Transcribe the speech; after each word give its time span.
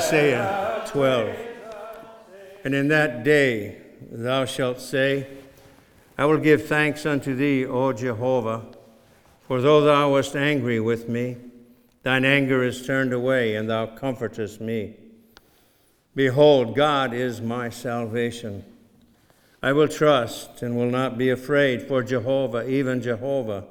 Isaiah 0.00 0.82
12. 0.86 1.36
And 2.64 2.74
in 2.74 2.88
that 2.88 3.22
day 3.22 3.82
thou 4.10 4.46
shalt 4.46 4.80
say, 4.80 5.26
I 6.16 6.24
will 6.24 6.38
give 6.38 6.66
thanks 6.66 7.04
unto 7.04 7.34
thee, 7.34 7.66
O 7.66 7.92
Jehovah, 7.92 8.64
for 9.46 9.60
though 9.60 9.82
thou 9.82 10.12
wast 10.12 10.34
angry 10.34 10.80
with 10.80 11.06
me, 11.06 11.36
thine 12.02 12.24
anger 12.24 12.64
is 12.64 12.86
turned 12.86 13.12
away, 13.12 13.54
and 13.54 13.68
thou 13.68 13.88
comfortest 13.88 14.58
me. 14.58 14.94
Behold, 16.14 16.74
God 16.74 17.12
is 17.12 17.42
my 17.42 17.68
salvation. 17.68 18.64
I 19.62 19.74
will 19.74 19.88
trust 19.88 20.62
and 20.62 20.76
will 20.76 20.90
not 20.90 21.18
be 21.18 21.28
afraid, 21.28 21.82
for 21.82 22.02
Jehovah, 22.02 22.66
even 22.66 23.02
Jehovah, 23.02 23.66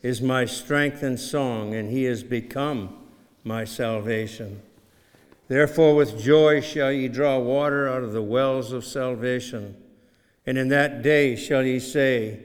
is 0.00 0.22
my 0.22 0.44
strength 0.44 1.02
and 1.02 1.18
song, 1.18 1.74
and 1.74 1.90
he 1.90 2.06
is 2.06 2.22
become 2.22 2.96
my 3.42 3.64
salvation. 3.64 4.62
Therefore, 5.48 5.94
with 5.94 6.20
joy 6.20 6.60
shall 6.60 6.90
ye 6.90 7.08
draw 7.08 7.38
water 7.38 7.88
out 7.88 8.02
of 8.02 8.12
the 8.12 8.22
wells 8.22 8.72
of 8.72 8.84
salvation. 8.84 9.76
And 10.44 10.58
in 10.58 10.68
that 10.68 11.02
day 11.02 11.36
shall 11.36 11.64
ye 11.64 11.78
say, 11.78 12.40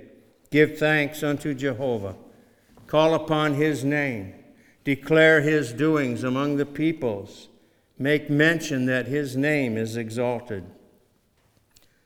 Give 0.51 0.77
thanks 0.77 1.23
unto 1.23 1.53
Jehovah, 1.53 2.15
call 2.85 3.13
upon 3.13 3.53
his 3.53 3.83
name, 3.83 4.33
declare 4.83 5.41
his 5.41 5.71
doings 5.71 6.23
among 6.23 6.57
the 6.57 6.65
peoples, 6.65 7.47
make 7.97 8.29
mention 8.29 8.85
that 8.87 9.07
his 9.07 9.37
name 9.37 9.77
is 9.77 9.95
exalted. 9.95 10.65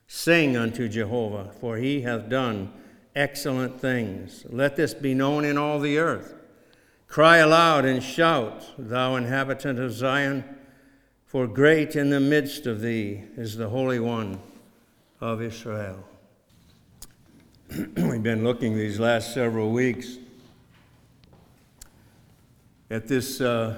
Sing 0.08 0.56
unto 0.56 0.88
Jehovah, 0.88 1.52
for 1.60 1.78
he 1.78 2.02
hath 2.02 2.30
done 2.30 2.72
excellent 3.16 3.82
things. 3.82 4.46
Let 4.50 4.76
this 4.76 4.94
be 4.94 5.14
known 5.16 5.44
in 5.44 5.58
all 5.58 5.80
the 5.80 5.98
earth. 5.98 6.36
Cry 7.08 7.38
aloud 7.38 7.86
and 7.86 8.04
shout, 8.04 8.74
thou 8.78 9.16
inhabitant 9.16 9.80
of 9.80 9.92
Zion, 9.92 10.44
for 11.36 11.48
great 11.48 11.98
in 11.98 12.12
the 12.12 12.20
midst 12.22 12.66
of 12.66 12.80
thee 12.80 13.22
is 13.36 13.58
the 13.58 13.68
Holy 13.68 14.00
One 14.00 14.40
of 15.20 15.42
Israel. 15.42 16.02
We've 17.78 18.24
been 18.24 18.46
looking 18.46 18.74
these 18.74 19.02
last 19.02 19.34
several 19.34 19.72
weeks 19.72 20.16
at 22.90 23.10
this 23.10 23.42
uh, 23.42 23.76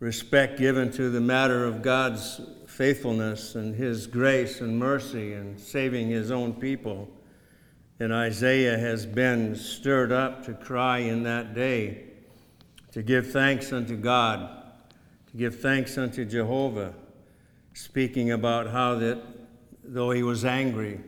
respect 0.00 0.58
given 0.58 0.92
to 0.92 1.08
the 1.08 1.22
matter 1.22 1.64
of 1.64 1.80
God's 1.80 2.42
faithfulness 2.66 3.54
and 3.54 3.74
His 3.74 4.06
grace 4.06 4.60
and 4.60 4.78
mercy 4.78 5.32
in 5.32 5.56
saving 5.56 6.10
His 6.10 6.30
own 6.30 6.52
people. 6.52 7.08
And 8.00 8.12
Isaiah 8.12 8.76
has 8.76 9.06
been 9.06 9.56
stirred 9.56 10.12
up 10.12 10.44
to 10.44 10.52
cry 10.52 10.98
in 10.98 11.22
that 11.22 11.54
day, 11.54 12.04
to 12.90 13.02
give 13.02 13.32
thanks 13.32 13.72
unto 13.72 13.96
God, 13.96 14.58
give 15.36 15.60
thanks 15.60 15.96
unto 15.96 16.24
Jehovah, 16.24 16.94
speaking 17.74 18.30
about 18.32 18.68
how 18.68 18.96
that 18.96 19.18
though 19.84 20.10
he 20.10 20.22
was 20.22 20.44
angry 20.44 21.00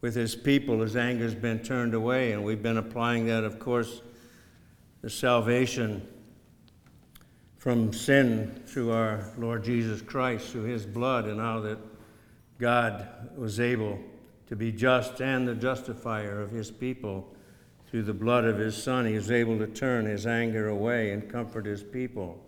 with 0.00 0.14
his 0.14 0.36
people, 0.36 0.80
his 0.80 0.96
anger's 0.96 1.34
been 1.34 1.60
turned 1.60 1.94
away. 1.94 2.32
And 2.32 2.44
we've 2.44 2.62
been 2.62 2.76
applying 2.76 3.26
that, 3.26 3.44
of 3.44 3.58
course, 3.58 4.02
the 5.02 5.10
salvation 5.10 6.06
from 7.58 7.92
sin 7.92 8.62
through 8.66 8.92
our 8.92 9.30
Lord 9.36 9.64
Jesus 9.64 10.00
Christ, 10.00 10.50
through 10.50 10.64
his 10.64 10.86
blood, 10.86 11.26
and 11.26 11.40
how 11.40 11.60
that 11.60 11.78
God 12.58 13.08
was 13.36 13.60
able 13.60 13.98
to 14.46 14.56
be 14.56 14.72
just 14.72 15.20
and 15.20 15.46
the 15.46 15.54
justifier 15.54 16.40
of 16.40 16.50
his 16.50 16.70
people 16.70 17.34
through 17.90 18.02
the 18.02 18.14
blood 18.14 18.44
of 18.44 18.58
his 18.58 18.80
son. 18.80 19.06
He 19.06 19.14
was 19.14 19.30
able 19.30 19.58
to 19.58 19.66
turn 19.66 20.06
his 20.06 20.26
anger 20.26 20.68
away 20.68 21.10
and 21.10 21.28
comfort 21.28 21.66
his 21.66 21.82
people. 21.82 22.38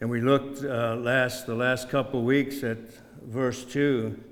And 0.00 0.10
we 0.10 0.20
looked 0.20 0.62
uh, 0.62 0.96
last 0.96 1.46
the 1.46 1.54
last 1.54 1.88
couple 1.88 2.22
weeks 2.22 2.62
at 2.62 2.78
verse 3.22 3.64
2 3.64 4.22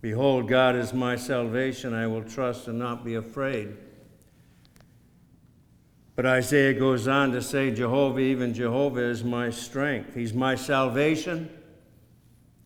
Behold, 0.00 0.48
God 0.48 0.76
is 0.76 0.94
my 0.94 1.16
salvation. 1.16 1.92
I 1.92 2.06
will 2.06 2.22
trust 2.22 2.68
and 2.68 2.78
not 2.78 3.04
be 3.04 3.14
afraid. 3.14 3.76
But 6.14 6.26
Isaiah 6.26 6.74
goes 6.74 7.08
on 7.08 7.32
to 7.32 7.42
say, 7.42 7.70
Jehovah, 7.70 8.20
even 8.20 8.54
Jehovah, 8.54 9.02
is 9.02 9.24
my 9.24 9.50
strength. 9.50 10.14
He's 10.14 10.32
my 10.32 10.54
salvation. 10.54 11.50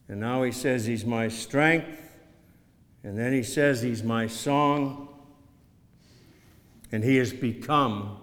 And 0.08 0.20
now 0.20 0.42
he 0.42 0.52
says, 0.52 0.86
He's 0.86 1.04
my 1.04 1.28
strength. 1.28 1.98
And 3.02 3.18
then 3.18 3.32
he 3.32 3.42
says, 3.42 3.82
He's 3.82 4.02
my 4.02 4.26
song, 4.26 5.08
and 6.92 7.02
He 7.02 7.16
has 7.16 7.32
become 7.32 8.18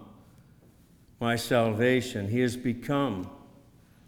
my 1.20 1.36
salvation. 1.36 2.30
He 2.30 2.42
has 2.42 2.56
become 2.56 3.30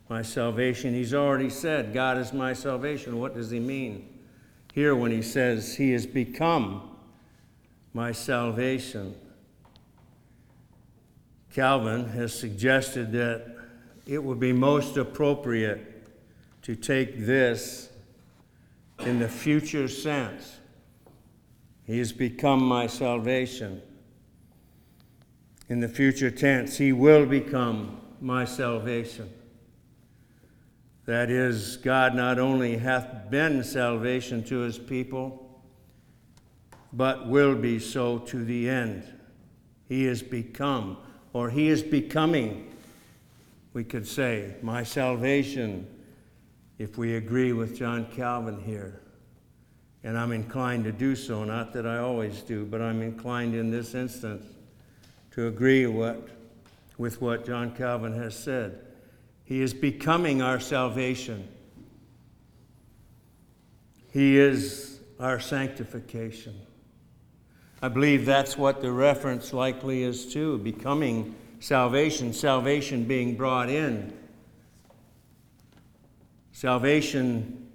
my 0.09 0.23
salvation. 0.23 0.93
He's 0.93 1.13
already 1.13 1.51
said, 1.51 1.93
God 1.93 2.17
is 2.17 2.33
my 2.33 2.53
salvation. 2.53 3.19
What 3.19 3.35
does 3.35 3.51
He 3.51 3.59
mean? 3.59 4.09
Here, 4.73 4.95
when 4.95 5.11
He 5.11 5.21
says, 5.21 5.75
He 5.75 5.91
has 5.91 6.07
become 6.07 6.89
my 7.93 8.11
salvation, 8.11 9.15
Calvin 11.53 12.09
has 12.09 12.37
suggested 12.37 13.11
that 13.11 13.55
it 14.05 14.23
would 14.23 14.39
be 14.39 14.51
most 14.51 14.97
appropriate 14.97 16.07
to 16.63 16.75
take 16.75 17.25
this 17.25 17.89
in 18.99 19.19
the 19.19 19.29
future 19.29 19.87
sense. 19.87 20.57
He 21.85 21.99
has 21.99 22.11
become 22.11 22.63
my 22.63 22.87
salvation. 22.87 23.81
In 25.69 25.79
the 25.79 25.87
future 25.87 26.31
tense, 26.31 26.77
He 26.77 26.91
will 26.91 27.27
become 27.27 28.01
my 28.21 28.45
salvation. 28.45 29.31
That 31.09 31.31
is, 31.31 31.77
God 31.77 32.13
not 32.13 32.37
only 32.37 32.77
hath 32.77 33.31
been 33.31 33.63
salvation 33.63 34.43
to 34.43 34.59
His 34.59 34.77
people, 34.77 35.59
but 36.93 37.27
will 37.27 37.55
be 37.55 37.79
so 37.79 38.19
to 38.19 38.45
the 38.45 38.69
end. 38.69 39.01
He 39.87 40.05
has 40.05 40.21
become, 40.21 40.97
or 41.33 41.49
He 41.49 41.67
is 41.67 41.81
becoming, 41.81 42.71
we 43.73 43.83
could 43.83 44.07
say, 44.07 44.53
my 44.61 44.83
salvation, 44.83 45.87
if 46.77 46.95
we 46.99 47.15
agree 47.15 47.53
with 47.53 47.75
John 47.75 48.05
Calvin 48.15 48.61
here. 48.61 49.01
And 50.03 50.15
I'm 50.15 50.31
inclined 50.31 50.83
to 50.83 50.91
do 50.91 51.15
so, 51.15 51.43
not 51.43 51.73
that 51.73 51.87
I 51.87 51.97
always 51.97 52.41
do, 52.43 52.67
but 52.67 52.83
I'm 52.83 53.01
inclined 53.01 53.55
in 53.55 53.71
this 53.71 53.95
instance 53.95 54.45
to 55.31 55.47
agree 55.47 55.87
what, 55.87 56.29
with 56.99 57.19
what 57.19 57.47
John 57.47 57.73
Calvin 57.75 58.13
has 58.13 58.37
said. 58.37 58.85
He 59.49 59.63
is 59.63 59.73
becoming 59.73 60.43
our 60.43 60.59
salvation. 60.59 61.47
He 64.13 64.37
is 64.37 64.99
our 65.19 65.39
sanctification. 65.39 66.53
I 67.81 67.87
believe 67.87 68.27
that's 68.27 68.59
what 68.59 68.79
the 68.79 68.91
reference 68.91 69.51
likely 69.51 70.03
is 70.03 70.31
to 70.33 70.59
becoming 70.59 71.33
salvation, 71.59 72.31
salvation 72.31 73.05
being 73.05 73.35
brought 73.35 73.71
in. 73.71 74.13
Salvation 76.51 77.71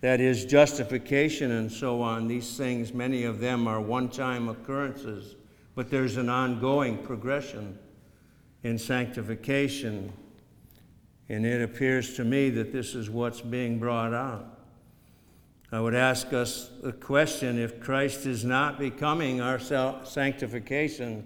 that 0.00 0.20
is 0.20 0.44
justification 0.44 1.52
and 1.52 1.70
so 1.70 2.02
on. 2.02 2.26
These 2.26 2.56
things, 2.56 2.92
many 2.92 3.22
of 3.22 3.38
them 3.38 3.68
are 3.68 3.80
one 3.80 4.08
time 4.08 4.48
occurrences, 4.48 5.36
but 5.76 5.88
there's 5.88 6.16
an 6.16 6.28
ongoing 6.28 6.98
progression 6.98 7.78
in 8.64 8.76
sanctification. 8.76 10.12
And 11.32 11.46
it 11.46 11.62
appears 11.62 12.14
to 12.16 12.24
me 12.24 12.50
that 12.50 12.72
this 12.72 12.94
is 12.94 13.08
what's 13.08 13.40
being 13.40 13.78
brought 13.78 14.12
out. 14.12 14.58
I 15.72 15.80
would 15.80 15.94
ask 15.94 16.34
us 16.34 16.68
a 16.84 16.92
question 16.92 17.58
if 17.58 17.80
Christ 17.80 18.26
is 18.26 18.44
not 18.44 18.78
becoming 18.78 19.40
our 19.40 19.58
sanctification, 19.58 21.24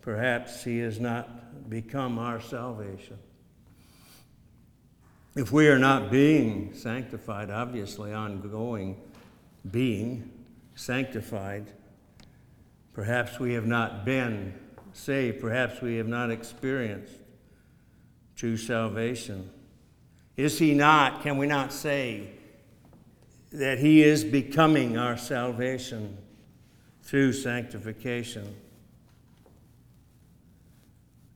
perhaps 0.00 0.64
he 0.64 0.78
has 0.78 0.98
not 0.98 1.68
become 1.68 2.18
our 2.18 2.40
salvation. 2.40 3.18
If 5.36 5.52
we 5.52 5.68
are 5.68 5.78
not 5.78 6.10
being 6.10 6.72
sanctified, 6.72 7.50
obviously 7.50 8.14
ongoing 8.14 8.96
being 9.70 10.32
sanctified, 10.74 11.66
perhaps 12.94 13.38
we 13.38 13.52
have 13.52 13.66
not 13.66 14.06
been 14.06 14.54
saved, 14.94 15.38
perhaps 15.38 15.82
we 15.82 15.96
have 15.96 16.08
not 16.08 16.30
experienced 16.30 17.12
true 18.38 18.56
salvation. 18.56 19.50
Is 20.36 20.60
he 20.60 20.72
not, 20.72 21.22
can 21.22 21.38
we 21.38 21.48
not 21.48 21.72
say, 21.72 22.28
that 23.50 23.80
he 23.80 24.04
is 24.04 24.22
becoming 24.22 24.96
our 24.96 25.16
salvation 25.16 26.16
through 27.02 27.32
sanctification? 27.32 28.54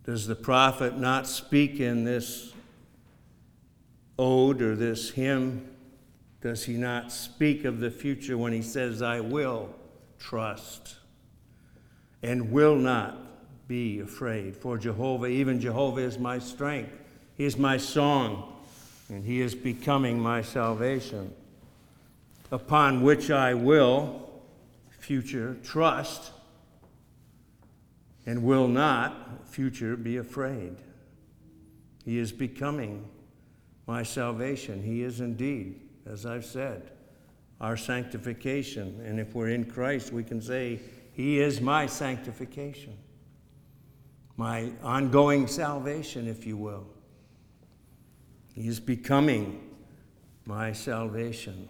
Does 0.04 0.28
the 0.28 0.36
prophet 0.36 0.96
not 0.96 1.26
speak 1.26 1.80
in 1.80 2.04
this 2.04 2.52
ode 4.16 4.62
or 4.62 4.76
this 4.76 5.10
hymn, 5.10 5.68
does 6.40 6.64
he 6.64 6.74
not 6.74 7.10
speak 7.10 7.64
of 7.64 7.80
the 7.80 7.90
future 7.90 8.38
when 8.38 8.52
he 8.52 8.62
says, 8.62 9.02
I 9.02 9.18
will 9.18 9.74
trust 10.20 10.98
and 12.22 12.52
will 12.52 12.76
not 12.76 13.31
be 13.68 14.00
afraid. 14.00 14.56
For 14.56 14.78
Jehovah, 14.78 15.26
even 15.26 15.60
Jehovah, 15.60 16.02
is 16.02 16.18
my 16.18 16.38
strength. 16.38 16.92
He 17.36 17.44
is 17.44 17.56
my 17.56 17.76
song, 17.76 18.52
and 19.08 19.24
He 19.24 19.40
is 19.40 19.54
becoming 19.54 20.20
my 20.20 20.42
salvation, 20.42 21.32
upon 22.50 23.02
which 23.02 23.30
I 23.30 23.54
will, 23.54 24.30
future, 24.90 25.56
trust, 25.62 26.32
and 28.26 28.42
will 28.42 28.68
not, 28.68 29.48
future, 29.48 29.96
be 29.96 30.16
afraid. 30.16 30.76
He 32.04 32.18
is 32.18 32.32
becoming 32.32 33.08
my 33.86 34.02
salvation. 34.02 34.82
He 34.82 35.02
is 35.02 35.20
indeed, 35.20 35.80
as 36.06 36.26
I've 36.26 36.44
said, 36.44 36.90
our 37.60 37.76
sanctification. 37.76 39.00
And 39.04 39.18
if 39.18 39.34
we're 39.34 39.48
in 39.48 39.64
Christ, 39.64 40.12
we 40.12 40.24
can 40.24 40.40
say, 40.40 40.80
He 41.12 41.40
is 41.40 41.60
my 41.60 41.86
sanctification, 41.86 42.96
my 44.36 44.70
ongoing 44.82 45.46
salvation, 45.46 46.26
if 46.26 46.46
you 46.46 46.56
will. 46.56 46.86
He 48.54 48.68
is 48.68 48.80
becoming 48.80 49.70
my 50.46 50.72
salvation. 50.72 51.68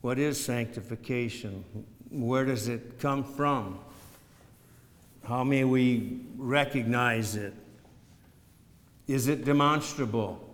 What 0.00 0.18
is 0.18 0.42
sanctification? 0.42 1.64
Where 2.10 2.44
does 2.44 2.68
it 2.68 2.98
come 2.98 3.24
from? 3.24 3.78
How 5.24 5.44
may 5.44 5.64
we 5.64 6.20
recognize 6.36 7.36
it? 7.36 7.54
Is 9.06 9.28
it 9.28 9.44
demonstrable? 9.44 10.46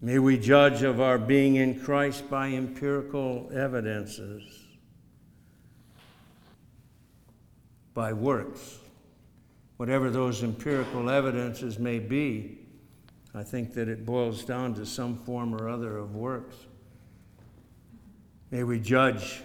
May 0.00 0.18
we 0.18 0.36
judge 0.36 0.82
of 0.82 1.00
our 1.00 1.16
being 1.16 1.56
in 1.56 1.80
Christ 1.80 2.28
by 2.28 2.48
empirical 2.48 3.48
evidences, 3.54 4.42
by 7.94 8.12
works. 8.12 8.80
Whatever 9.76 10.10
those 10.10 10.42
empirical 10.42 11.10
evidences 11.10 11.78
may 11.78 11.98
be, 11.98 12.58
I 13.34 13.42
think 13.42 13.74
that 13.74 13.88
it 13.88 14.06
boils 14.06 14.44
down 14.44 14.74
to 14.74 14.86
some 14.86 15.16
form 15.16 15.54
or 15.54 15.68
other 15.68 15.98
of 15.98 16.14
works. 16.14 16.56
May 18.50 18.62
we 18.62 18.78
judge 18.78 19.42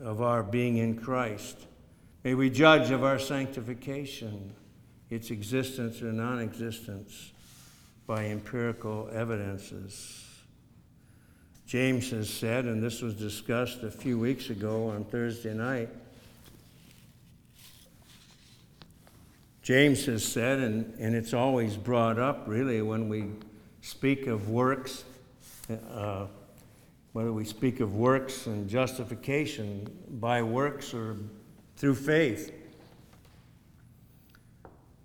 of 0.00 0.22
our 0.22 0.44
being 0.44 0.76
in 0.76 0.96
Christ. 0.96 1.66
May 2.22 2.34
we 2.34 2.50
judge 2.50 2.90
of 2.90 3.02
our 3.02 3.18
sanctification, 3.18 4.54
its 5.10 5.30
existence 5.30 6.02
or 6.02 6.12
non 6.12 6.38
existence, 6.38 7.32
by 8.06 8.26
empirical 8.26 9.10
evidences. 9.12 10.24
James 11.66 12.10
has 12.10 12.30
said, 12.30 12.64
and 12.64 12.82
this 12.82 13.02
was 13.02 13.14
discussed 13.14 13.82
a 13.82 13.90
few 13.90 14.18
weeks 14.18 14.50
ago 14.50 14.88
on 14.88 15.04
Thursday 15.04 15.52
night. 15.52 15.90
James 19.68 20.06
has 20.06 20.24
said, 20.24 20.60
and, 20.60 20.94
and 20.98 21.14
it's 21.14 21.34
always 21.34 21.76
brought 21.76 22.18
up 22.18 22.44
really 22.46 22.80
when 22.80 23.06
we 23.06 23.26
speak 23.82 24.26
of 24.26 24.48
works, 24.48 25.04
uh, 25.92 26.24
whether 27.12 27.34
we 27.34 27.44
speak 27.44 27.80
of 27.80 27.94
works 27.94 28.46
and 28.46 28.66
justification 28.66 29.86
by 30.08 30.40
works 30.40 30.94
or 30.94 31.18
through 31.76 31.96
faith. 31.96 32.50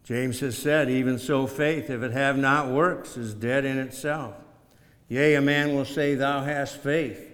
James 0.06 0.40
has 0.40 0.58
said, 0.58 0.90
Even 0.90 1.20
so, 1.20 1.46
faith, 1.46 1.90
if 1.90 2.02
it 2.02 2.14
have 2.14 2.38
not 2.38 2.70
works, 2.70 3.18
is 3.18 3.34
dead 3.34 3.66
in 3.66 3.78
itself. 3.78 4.34
Yea, 5.10 5.36
a 5.36 5.42
man 5.42 5.76
will 5.76 5.84
say, 5.84 6.16
Thou 6.16 6.42
hast 6.42 6.78
faith, 6.78 7.34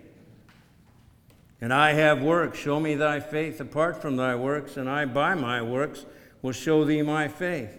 and 1.61 1.71
I 1.71 1.93
have 1.93 2.23
works. 2.23 2.57
Show 2.57 2.79
me 2.79 2.95
thy 2.95 3.19
faith 3.19 3.61
apart 3.61 4.01
from 4.01 4.15
thy 4.15 4.35
works, 4.35 4.77
and 4.77 4.89
I 4.89 5.05
by 5.05 5.35
my 5.35 5.61
works 5.61 6.07
will 6.41 6.51
show 6.51 6.85
thee 6.85 7.01
my 7.01 7.27
faith. 7.27 7.77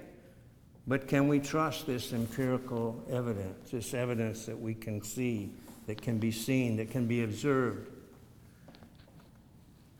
But 0.86 1.06
can 1.06 1.28
we 1.28 1.38
trust 1.38 1.86
this 1.86 2.12
empirical 2.12 3.02
evidence, 3.10 3.70
this 3.70 3.94
evidence 3.94 4.46
that 4.46 4.58
we 4.58 4.74
can 4.74 5.02
see, 5.02 5.50
that 5.86 6.02
can 6.02 6.18
be 6.18 6.32
seen, 6.32 6.76
that 6.76 6.90
can 6.90 7.06
be 7.06 7.22
observed? 7.22 7.88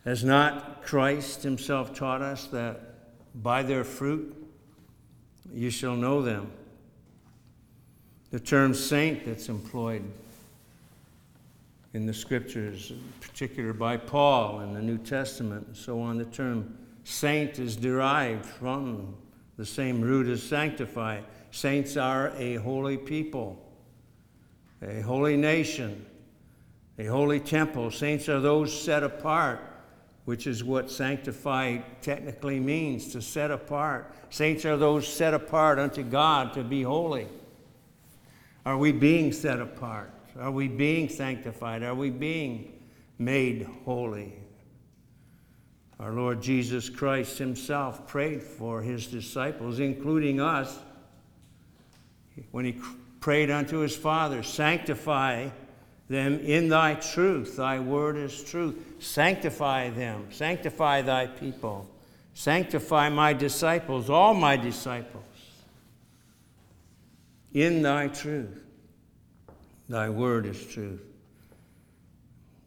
Has 0.05 0.25
not 0.25 0.83
Christ 0.83 1.43
himself 1.43 1.95
taught 1.95 2.23
us 2.23 2.47
that 2.47 2.81
by 3.35 3.63
their 3.63 3.85
fruit 3.85 4.35
you 5.53 5.71
shall 5.71 5.95
know 5.95 6.23
them? 6.23 6.51
The 8.31 8.41
term 8.41 8.75
saint 8.75 9.27
that's 9.27 9.49
employed 9.49 10.05
in 11.93 12.07
the 12.07 12.15
scriptures, 12.15 12.93
in 12.93 13.03
particular 13.21 13.73
by 13.73 13.97
Paul 13.97 14.61
in 14.61 14.73
the 14.73 14.83
New 14.83 14.99
Testament, 14.99 15.67
and 15.67 15.77
so 15.77 16.01
on, 16.01 16.19
the 16.19 16.25
term 16.27 16.77
saint 17.11 17.59
is 17.59 17.77
derived 17.77 18.47
from 18.47 19.15
the 19.57 19.67
same 19.67 20.01
root 20.01 20.27
as 20.29 20.43
sanctify. 20.43 21.21
Saints 21.51 21.97
are 21.97 22.33
a 22.37 22.55
holy 22.55 22.97
people, 22.97 23.59
a 24.83 25.01
holy 25.01 25.37
nation, 25.37 26.07
a 26.99 27.05
holy 27.05 27.41
temple. 27.41 27.91
Saints 27.91 28.29
are 28.29 28.41
those 28.41 28.73
set 28.73 29.03
apart 29.03 29.61
which 30.31 30.47
is 30.47 30.63
what 30.63 30.91
sanctify 30.91 31.79
technically 32.03 32.61
means 32.61 33.13
to 33.13 33.21
set 33.21 33.51
apart. 33.51 34.15
Saints 34.31 34.65
are 34.65 34.77
those 34.77 35.09
set 35.09 35.35
apart 35.35 35.79
unto 35.79 36.05
God 36.05 36.53
to 36.55 36.63
be 36.63 36.83
holy. 36.83 37.27
Are 38.65 38.77
we 38.77 38.93
being 38.93 39.33
set 39.33 39.59
apart? 39.59 40.13
Are 40.39 40.51
we 40.51 40.69
being 40.69 41.09
sanctified? 41.09 41.83
Are 41.83 41.95
we 41.95 42.11
being 42.11 42.81
made 43.19 43.69
holy? 43.85 44.40
Our 46.01 46.13
Lord 46.13 46.41
Jesus 46.41 46.89
Christ 46.89 47.37
Himself 47.37 48.07
prayed 48.07 48.43
for 48.43 48.81
His 48.81 49.07
disciples, 49.07 49.81
including 49.81 50.41
us, 50.41 50.79
when 52.53 52.65
He 52.65 52.79
prayed 53.21 53.51
unto 53.51 53.79
His 53.79 53.95
Father, 53.95 54.43
Sanctify 54.43 55.51
them 56.09 56.41
in 56.41 56.71
thy 56.71 56.95
truth. 56.95 57.57
Thy 57.57 57.79
word 57.79 58.17
is 58.17 58.43
truth. 58.43 58.77
Sanctify 58.99 59.91
them. 59.91 60.27
Sanctify 60.31 61.03
thy 61.03 61.27
people. 61.27 61.87
Sanctify 62.33 63.11
my 63.11 63.35
disciples, 63.35 64.09
all 64.09 64.33
my 64.33 64.57
disciples, 64.57 65.25
in 67.53 67.83
thy 67.83 68.09
truth. 68.09 68.59
Thy 69.89 70.09
word 70.09 70.47
is 70.47 70.65
truth. 70.67 71.03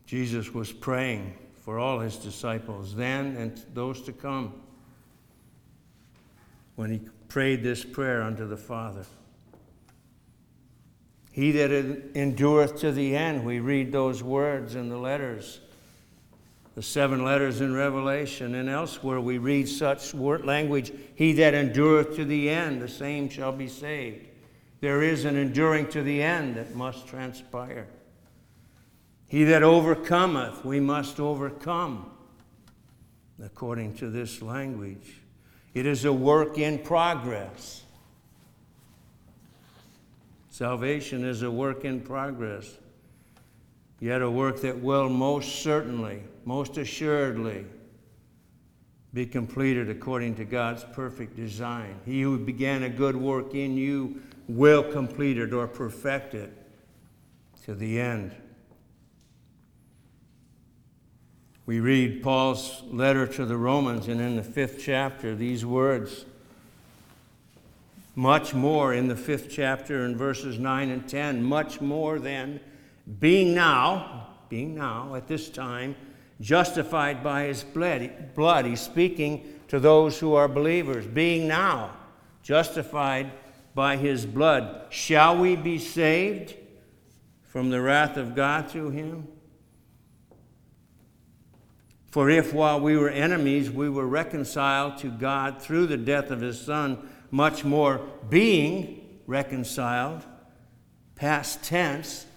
Jesus 0.05 0.53
was 0.53 0.71
praying 0.71 1.33
for 1.63 1.79
all 1.79 1.99
his 1.99 2.17
disciples 2.17 2.93
then 2.93 3.37
and 3.37 3.63
those 3.73 4.01
to 4.01 4.11
come 4.11 4.53
when 6.75 6.91
he 6.91 6.99
prayed 7.29 7.63
this 7.63 7.85
prayer 7.85 8.21
unto 8.21 8.45
the 8.45 8.57
Father. 8.57 9.05
He 11.31 11.51
that 11.53 11.71
endureth 12.15 12.79
to 12.81 12.91
the 12.91 13.15
end, 13.15 13.45
we 13.45 13.59
read 13.59 13.91
those 13.91 14.21
words 14.21 14.75
in 14.75 14.89
the 14.89 14.97
letters, 14.97 15.61
the 16.75 16.83
seven 16.83 17.23
letters 17.23 17.61
in 17.61 17.73
Revelation 17.73 18.55
and 18.55 18.67
elsewhere, 18.67 19.21
we 19.21 19.37
read 19.37 19.69
such 19.69 20.13
word 20.13 20.45
language 20.45 20.91
He 21.15 21.31
that 21.33 21.53
endureth 21.53 22.15
to 22.17 22.25
the 22.25 22.49
end, 22.49 22.81
the 22.81 22.89
same 22.89 23.29
shall 23.29 23.53
be 23.53 23.69
saved. 23.69 24.27
There 24.81 25.01
is 25.01 25.23
an 25.23 25.37
enduring 25.37 25.87
to 25.91 26.03
the 26.03 26.21
end 26.21 26.55
that 26.55 26.75
must 26.75 27.07
transpire. 27.07 27.87
He 29.33 29.45
that 29.45 29.63
overcometh, 29.63 30.63
we 30.63 30.79
must 30.79 31.19
overcome, 31.19 32.05
according 33.43 33.95
to 33.95 34.11
this 34.11 34.43
language. 34.43 35.21
It 35.73 35.87
is 35.87 36.05
a 36.05 36.13
work 36.13 36.59
in 36.59 36.77
progress. 36.77 37.81
Salvation 40.51 41.25
is 41.25 41.41
a 41.41 41.49
work 41.49 41.83
in 41.83 42.01
progress, 42.01 42.77
yet 43.99 44.21
a 44.21 44.29
work 44.29 44.61
that 44.61 44.77
will 44.77 45.09
most 45.09 45.63
certainly, 45.63 46.21
most 46.45 46.77
assuredly, 46.77 47.65
be 49.15 49.25
completed 49.25 49.89
according 49.89 50.35
to 50.35 50.45
God's 50.45 50.83
perfect 50.83 51.35
design. 51.35 51.99
He 52.05 52.21
who 52.21 52.37
began 52.37 52.83
a 52.83 52.89
good 52.89 53.15
work 53.15 53.55
in 53.55 53.77
you 53.77 54.21
will 54.47 54.83
complete 54.83 55.39
it 55.39 55.53
or 55.53 55.65
perfect 55.65 56.35
it 56.35 56.53
to 57.63 57.73
the 57.73 57.99
end. 57.99 58.35
We 61.65 61.79
read 61.79 62.21
Paul's 62.21 62.83
letter 62.87 63.25
to 63.25 63.45
the 63.45 63.55
Romans, 63.55 64.09
and 64.09 64.19
in 64.19 64.35
the 64.35 64.43
fifth 64.43 64.79
chapter, 64.81 65.33
these 65.33 65.65
words 65.65 66.25
much 68.15 68.53
more 68.53 68.93
in 68.93 69.07
the 69.07 69.15
fifth 69.15 69.49
chapter 69.49 70.05
in 70.05 70.17
verses 70.17 70.59
9 70.59 70.89
and 70.89 71.07
10, 71.07 71.41
much 71.41 71.79
more 71.79 72.19
than 72.19 72.59
being 73.19 73.53
now, 73.55 74.27
being 74.49 74.75
now 74.75 75.15
at 75.15 75.27
this 75.27 75.49
time, 75.49 75.95
justified 76.41 77.23
by 77.23 77.43
his 77.43 77.63
blood. 77.63 78.65
He's 78.65 78.81
speaking 78.81 79.59
to 79.69 79.79
those 79.79 80.19
who 80.19 80.33
are 80.33 80.47
believers. 80.47 81.07
Being 81.07 81.47
now 81.47 81.91
justified 82.43 83.31
by 83.73 83.95
his 83.97 84.25
blood, 84.25 84.87
shall 84.89 85.37
we 85.37 85.55
be 85.55 85.79
saved 85.79 86.55
from 87.43 87.69
the 87.69 87.81
wrath 87.81 88.17
of 88.17 88.35
God 88.35 88.69
through 88.69 88.91
him? 88.91 89.27
For 92.13 92.29
if 92.29 92.53
while 92.53 92.79
we 92.79 92.95
were 92.95 93.09
enemies, 93.09 93.71
we 93.71 93.89
were 93.89 94.05
reconciled 94.05 94.99
to 94.99 95.07
God 95.07 95.59
through 95.59 95.87
the 95.87 95.97
death 95.97 96.29
of 96.29 96.41
his 96.41 96.61
Son, 96.61 97.09
much 97.31 97.65
more 97.65 98.01
being 98.29 99.19
reconciled, 99.25 100.23
past 101.15 101.63
tense, 101.63 102.27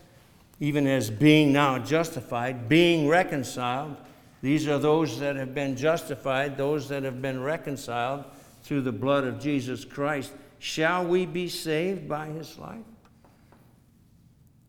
even 0.60 0.86
as 0.86 1.10
being 1.10 1.52
now 1.52 1.78
justified, 1.78 2.70
being 2.70 3.06
reconciled. 3.06 3.98
These 4.40 4.66
are 4.66 4.78
those 4.78 5.20
that 5.20 5.36
have 5.36 5.54
been 5.54 5.76
justified, 5.76 6.56
those 6.56 6.88
that 6.88 7.02
have 7.02 7.20
been 7.20 7.42
reconciled 7.42 8.24
through 8.62 8.80
the 8.80 8.92
blood 8.92 9.24
of 9.24 9.38
Jesus 9.38 9.84
Christ. 9.84 10.32
Shall 10.58 11.04
we 11.04 11.26
be 11.26 11.50
saved 11.50 12.08
by 12.08 12.28
his 12.28 12.56
life? 12.58 12.80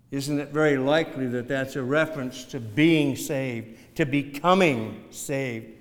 Isn't 0.10 0.40
it 0.40 0.50
very 0.50 0.78
likely 0.78 1.28
that 1.28 1.48
that's 1.48 1.76
a 1.76 1.84
reference 1.84 2.46
to 2.46 2.60
being 2.60 3.16
saved, 3.16 3.96
to 3.96 4.06
becoming 4.06 5.04
saved? 5.12 5.74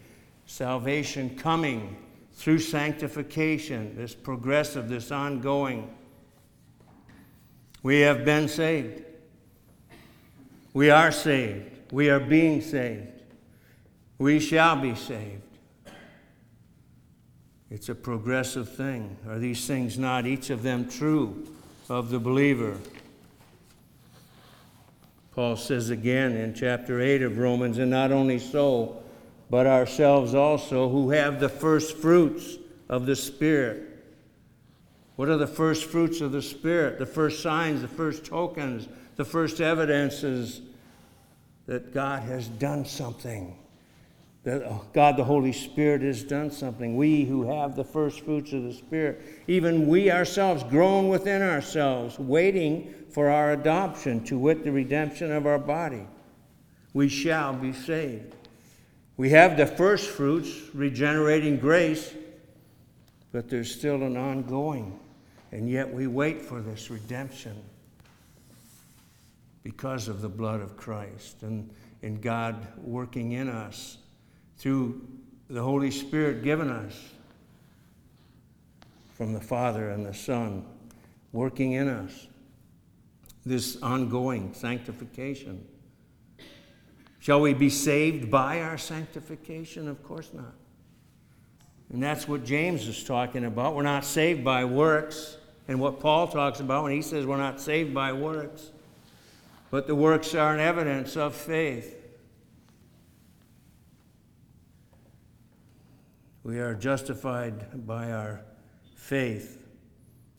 Salvation 0.46 1.36
coming 1.36 1.96
through 2.34 2.58
sanctification, 2.58 3.96
this 3.96 4.14
progressive, 4.14 4.88
this 4.88 5.10
ongoing. 5.10 5.90
We 7.82 8.00
have 8.00 8.24
been 8.24 8.48
saved. 8.48 9.04
We 10.72 10.90
are 10.90 11.12
saved. 11.12 11.92
We 11.92 12.10
are 12.10 12.20
being 12.20 12.60
saved. 12.60 13.08
We 14.18 14.40
shall 14.40 14.76
be 14.76 14.94
saved. 14.94 15.42
It's 17.70 17.88
a 17.88 17.94
progressive 17.94 18.68
thing. 18.74 19.16
Are 19.28 19.38
these 19.38 19.66
things 19.66 19.98
not 19.98 20.26
each 20.26 20.50
of 20.50 20.62
them 20.62 20.88
true 20.88 21.46
of 21.88 22.10
the 22.10 22.18
believer? 22.18 22.76
Paul 25.36 25.56
says 25.56 25.90
again 25.90 26.34
in 26.34 26.54
chapter 26.54 26.98
8 26.98 27.20
of 27.20 27.36
Romans, 27.36 27.76
and 27.76 27.90
not 27.90 28.10
only 28.10 28.38
so, 28.38 29.02
but 29.50 29.66
ourselves 29.66 30.34
also, 30.34 30.88
who 30.88 31.10
have 31.10 31.40
the 31.40 31.50
first 31.50 31.98
fruits 31.98 32.56
of 32.88 33.04
the 33.04 33.14
Spirit. 33.14 33.82
What 35.16 35.28
are 35.28 35.36
the 35.36 35.46
first 35.46 35.84
fruits 35.84 36.22
of 36.22 36.32
the 36.32 36.40
Spirit? 36.40 36.98
The 36.98 37.04
first 37.04 37.42
signs, 37.42 37.82
the 37.82 37.88
first 37.88 38.24
tokens, 38.24 38.88
the 39.16 39.26
first 39.26 39.60
evidences 39.60 40.62
that 41.66 41.92
God 41.92 42.22
has 42.22 42.48
done 42.48 42.86
something. 42.86 43.58
That 44.46 44.62
oh, 44.62 44.84
God 44.92 45.16
the 45.16 45.24
Holy 45.24 45.50
Spirit 45.50 46.02
has 46.02 46.22
done 46.22 46.52
something. 46.52 46.96
We 46.96 47.24
who 47.24 47.50
have 47.50 47.74
the 47.74 47.82
first 47.82 48.20
fruits 48.20 48.52
of 48.52 48.62
the 48.62 48.72
Spirit, 48.72 49.20
even 49.48 49.88
we 49.88 50.08
ourselves, 50.08 50.62
groan 50.62 51.08
within 51.08 51.42
ourselves, 51.42 52.16
waiting 52.16 52.94
for 53.10 53.28
our 53.28 53.50
adoption, 53.50 54.22
to 54.26 54.38
wit, 54.38 54.62
the 54.62 54.70
redemption 54.70 55.32
of 55.32 55.46
our 55.48 55.58
body. 55.58 56.06
We 56.94 57.08
shall 57.08 57.54
be 57.54 57.72
saved. 57.72 58.36
We 59.16 59.30
have 59.30 59.56
the 59.56 59.66
first 59.66 60.10
fruits, 60.10 60.72
regenerating 60.72 61.56
grace, 61.56 62.14
but 63.32 63.50
there's 63.50 63.74
still 63.74 64.04
an 64.04 64.16
ongoing. 64.16 64.96
And 65.50 65.68
yet 65.68 65.92
we 65.92 66.06
wait 66.06 66.40
for 66.40 66.60
this 66.60 66.88
redemption 66.88 67.60
because 69.64 70.06
of 70.06 70.22
the 70.22 70.28
blood 70.28 70.60
of 70.60 70.76
Christ 70.76 71.42
and, 71.42 71.68
and 72.04 72.22
God 72.22 72.64
working 72.76 73.32
in 73.32 73.48
us 73.48 73.98
through 74.58 75.00
the 75.48 75.62
Holy 75.62 75.90
Spirit 75.90 76.42
given 76.42 76.70
us 76.70 76.94
from 79.14 79.32
the 79.32 79.40
Father 79.40 79.90
and 79.90 80.04
the 80.04 80.14
Son, 80.14 80.64
working 81.32 81.72
in 81.72 81.88
us 81.88 82.26
this 83.46 83.80
ongoing 83.80 84.52
sanctification. 84.52 85.64
Shall 87.20 87.40
we 87.40 87.54
be 87.54 87.70
saved 87.70 88.30
by 88.30 88.60
our 88.60 88.76
sanctification? 88.76 89.88
Of 89.88 90.02
course 90.02 90.30
not. 90.32 90.52
And 91.92 92.02
that's 92.02 92.26
what 92.26 92.44
James 92.44 92.86
is 92.88 93.04
talking 93.04 93.44
about. 93.44 93.74
We're 93.74 93.82
not 93.82 94.04
saved 94.04 94.44
by 94.44 94.64
works. 94.64 95.36
And 95.68 95.80
what 95.80 96.00
Paul 96.00 96.28
talks 96.28 96.60
about 96.60 96.84
when 96.84 96.92
he 96.92 97.02
says 97.02 97.26
we're 97.26 97.36
not 97.36 97.60
saved 97.60 97.94
by 97.94 98.12
works. 98.12 98.70
But 99.70 99.86
the 99.86 99.94
works 99.94 100.34
are 100.34 100.52
an 100.54 100.60
evidence 100.60 101.16
of 101.16 101.34
faith. 101.34 101.95
We 106.46 106.60
are 106.60 106.74
justified 106.74 107.88
by 107.88 108.12
our 108.12 108.40
faith. 108.94 109.66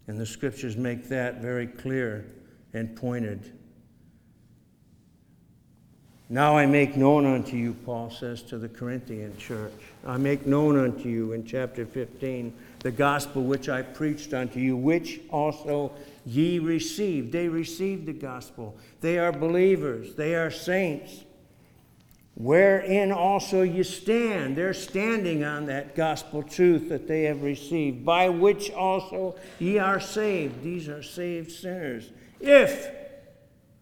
And 0.08 0.18
the 0.18 0.26
scriptures 0.26 0.78
make 0.78 1.10
that 1.10 1.42
very 1.42 1.68
clear 1.68 2.26
and 2.74 2.96
pointed. 2.96 3.52
Now 6.30 6.58
I 6.58 6.66
make 6.66 6.96
known 6.96 7.26
unto 7.26 7.58
you, 7.58 7.74
Paul 7.74 8.10
says 8.10 8.42
to 8.44 8.58
the 8.58 8.70
Corinthian 8.70 9.38
church, 9.38 9.74
I 10.06 10.16
make 10.16 10.46
known 10.46 10.80
unto 10.80 11.10
you 11.10 11.34
in 11.34 11.46
chapter 11.46 11.86
15 11.86 12.54
the 12.80 12.92
gospel 12.92 13.44
which 13.44 13.68
I 13.68 13.82
preached 13.82 14.34
unto 14.34 14.62
you, 14.62 14.78
which 14.78 15.20
also 15.30 15.92
ye 16.26 16.60
received. 16.60 17.34
They 17.34 17.50
received 17.50 18.06
the 18.06 18.14
gospel. 18.14 18.78
They 19.02 19.20
are 19.20 19.34
believers, 19.34 20.16
they 20.16 20.36
are 20.36 20.52
saints. 20.52 21.26
Wherein 22.40 23.12
also 23.12 23.64
you 23.64 23.84
stand. 23.84 24.56
They're 24.56 24.72
standing 24.72 25.44
on 25.44 25.66
that 25.66 25.96
gospel 25.96 26.44
truth 26.44 26.88
that 26.90 27.08
they 27.08 27.24
have 27.24 27.42
received, 27.42 28.06
by 28.06 28.30
which 28.30 28.70
also 28.70 29.36
ye 29.58 29.80
are 29.80 30.00
saved. 30.00 30.62
These 30.62 30.88
are 30.88 31.02
saved 31.02 31.52
sinners 31.52 32.12
if 32.40 32.92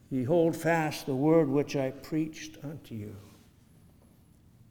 ye 0.09 0.23
hold 0.23 0.55
fast 0.55 1.05
the 1.05 1.15
word 1.15 1.49
which 1.49 1.75
I 1.75 1.91
preached 1.91 2.57
unto 2.63 2.95
you. 2.95 3.17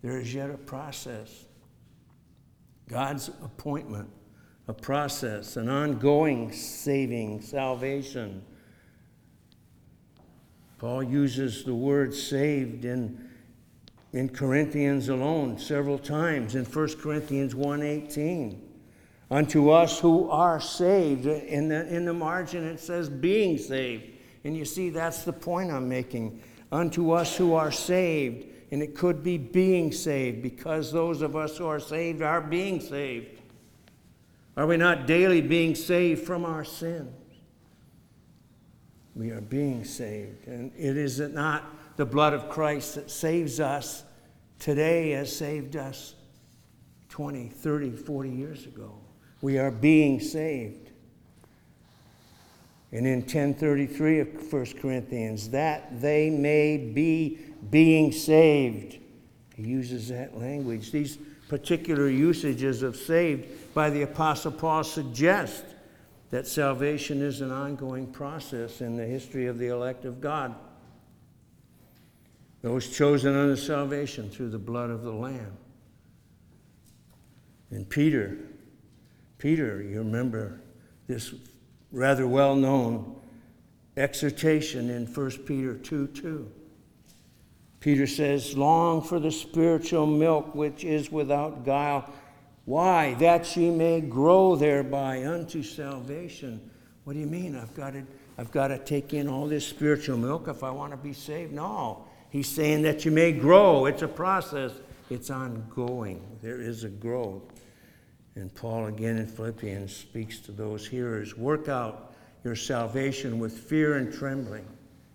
There 0.01 0.19
is 0.19 0.33
yet 0.33 0.49
a 0.49 0.57
process. 0.57 1.45
God's 2.89 3.29
appointment, 3.43 4.09
a 4.67 4.73
process, 4.73 5.59
an 5.59 5.69
ongoing 5.69 6.53
saving, 6.53 7.43
salvation. 7.43 8.43
Paul 10.79 11.03
uses 11.03 11.65
the 11.65 11.75
word 11.75 12.15
saved 12.15 12.87
in, 12.87 13.29
in 14.15 14.29
Corinthians 14.29 15.09
alone 15.09 15.59
several 15.59 15.99
times 15.99 16.55
in 16.55 16.65
1 16.65 17.01
Corinthians 17.01 17.53
1:18 17.53 18.61
unto 19.29 19.71
us 19.71 19.99
who 19.99 20.31
are 20.31 20.61
saved. 20.61 21.27
In 21.27 21.69
the, 21.69 21.87
in 21.89 22.05
the 22.05 22.15
margin, 22.15 22.65
it 22.65 22.79
says 22.79 23.09
being 23.09 23.59
saved. 23.59 24.05
And 24.45 24.57
you 24.57 24.65
see, 24.65 24.91
that's 24.91 25.25
the 25.25 25.33
point 25.33 25.73
I'm 25.73 25.89
making. 25.89 26.41
Unto 26.71 27.11
us 27.11 27.37
who 27.37 27.55
are 27.55 27.73
saved. 27.73 28.47
And 28.71 28.83
it 28.83 28.95
could 28.95 29.23
be 29.23 29.37
being 29.39 29.91
saved 29.91 30.43
because 30.43 30.93
those 30.93 31.21
of 31.21 31.35
us 31.35 31.59
who 31.59 31.67
are 31.67 31.81
saved 31.81 32.23
are 32.23 32.41
being 32.41 32.81
saved. 32.81 33.41
Are 34.57 34.67
we 34.67 34.77
not 34.77 35.07
daily 35.07 35.41
being 35.41 35.75
saved 35.75 36.25
from 36.25 36.45
our 36.45 36.65
sins? 36.65 37.11
We 39.17 39.31
are 39.31 39.41
being 39.41 39.85
saved. 39.85 40.47
And 40.47 40.71
it 40.77 40.97
is 40.97 41.19
not 41.19 41.65
the 41.97 42.07
blood 42.07 42.35
of 42.35 42.49
Christ 42.49 42.97
that 42.97 43.11
saves 43.11 43.61
us 43.61 44.04
today 44.65 45.11
has 45.11 45.37
saved 45.37 45.77
us 45.77 46.15
20, 47.11 47.49
30, 47.49 47.91
40 47.91 48.31
years 48.31 48.65
ago 48.65 48.95
we 49.43 49.59
are 49.59 49.71
being 49.71 50.21
saved. 50.21 50.91
And 52.93 53.07
in 53.07 53.21
1033 53.21 54.21
of 54.21 54.53
1 54.53 54.67
Corinthians, 54.81 55.51
that 55.51 56.01
they 56.01 56.31
may 56.31 56.79
be 56.79 57.41
being 57.71 58.11
saved. 58.11 58.97
He 59.55 59.65
uses 59.65 60.09
that 60.09 60.39
language. 60.39 60.93
These 60.93 61.19
particular 61.49 62.09
usages 62.09 62.83
of 62.83 62.97
saved 62.97 63.75
by 63.75 63.91
the 63.91 64.01
Apostle 64.01 64.53
Paul 64.53 64.83
suggest 64.83 65.67
that 66.31 66.47
salvation 66.47 67.21
is 67.21 67.43
an 67.43 67.51
ongoing 67.51 68.07
process 68.07 68.81
in 68.81 68.97
the 68.97 69.05
history 69.05 69.47
of 69.47 69.59
the 69.59 69.67
elect 69.67 70.07
of 70.07 70.23
God. 70.23 70.55
Those 72.65 72.89
chosen 72.89 73.37
unto 73.37 73.57
salvation 73.57 74.31
through 74.31 74.49
the 74.49 74.59
blood 74.59 74.89
of 74.89 75.03
the 75.03 75.13
Lamb. 75.13 75.53
And 77.71 77.87
Peter 77.87 78.39
Peter, 79.37 79.83
you 79.83 79.99
remember 79.99 80.63
this 81.07 81.35
rather 81.93 82.27
well 82.27 82.57
known 82.57 83.17
exhortation 83.99 84.89
in 84.89 85.05
1 85.05 85.31
Peter 85.45 85.75
2 85.75 86.07
2. 86.07 86.51
Peter 87.81 88.07
says, 88.07 88.57
Long 88.57 89.03
for 89.03 89.21
the 89.21 89.31
spiritual 89.31 90.07
milk 90.07 90.55
which 90.55 90.85
is 90.85 91.13
without 91.13 91.67
guile. 91.67 92.11
Why? 92.65 93.13
That 93.19 93.55
ye 93.55 93.69
may 93.69 94.01
grow 94.01 94.57
thereby 94.57 95.27
unto 95.27 95.63
salvation. 95.63 96.71
What 97.05 97.13
do 97.13 97.19
you 97.19 97.27
mean? 97.27 97.57
I've 97.57 97.75
got 97.75 97.93
to, 97.93 98.07
I've 98.39 98.51
got 98.51 98.69
to 98.69 98.79
take 98.79 99.13
in 99.13 99.29
all 99.29 99.47
this 99.47 99.67
spiritual 99.67 100.17
milk 100.17 100.49
if 100.49 100.65
I 100.65 100.71
want 100.71 100.93
to 100.93 100.97
be 100.97 101.13
saved? 101.13 101.53
No. 101.53 102.07
He's 102.35 102.49
saying 102.49 102.83
that 102.83 103.05
you 103.05 103.13
may 103.13 103.31
grow. 103.31 103.87
It's 103.87 104.03
a 104.03 104.09
process, 104.09 104.73
it's 105.09 105.31
ongoing. 105.31 106.21
There 106.43 106.61
is 106.61 106.83
a 106.83 106.89
growth. 106.89 107.45
And 108.35 108.53
Paul, 108.53 108.87
again 108.87 109.19
in 109.19 109.29
Philippians, 109.29 109.95
speaks 109.95 110.41
to 110.41 110.51
those 110.51 110.85
hearers 110.85 111.37
work 111.37 111.69
out 111.69 112.13
your 112.43 112.57
salvation 112.57 113.39
with 113.39 113.57
fear 113.57 113.99
and 113.99 114.13
trembling. 114.13 114.67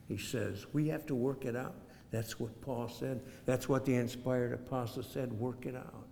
He 0.07 0.15
says, 0.15 0.65
We 0.71 0.87
have 0.87 1.05
to 1.07 1.13
work 1.13 1.43
it 1.43 1.57
out. 1.57 1.75
That's 2.09 2.39
what 2.39 2.61
Paul 2.61 2.87
said. 2.87 3.19
That's 3.45 3.67
what 3.67 3.83
the 3.83 3.95
inspired 3.95 4.53
apostle 4.53 5.03
said 5.03 5.33
work 5.33 5.65
it 5.65 5.75
out. 5.75 6.07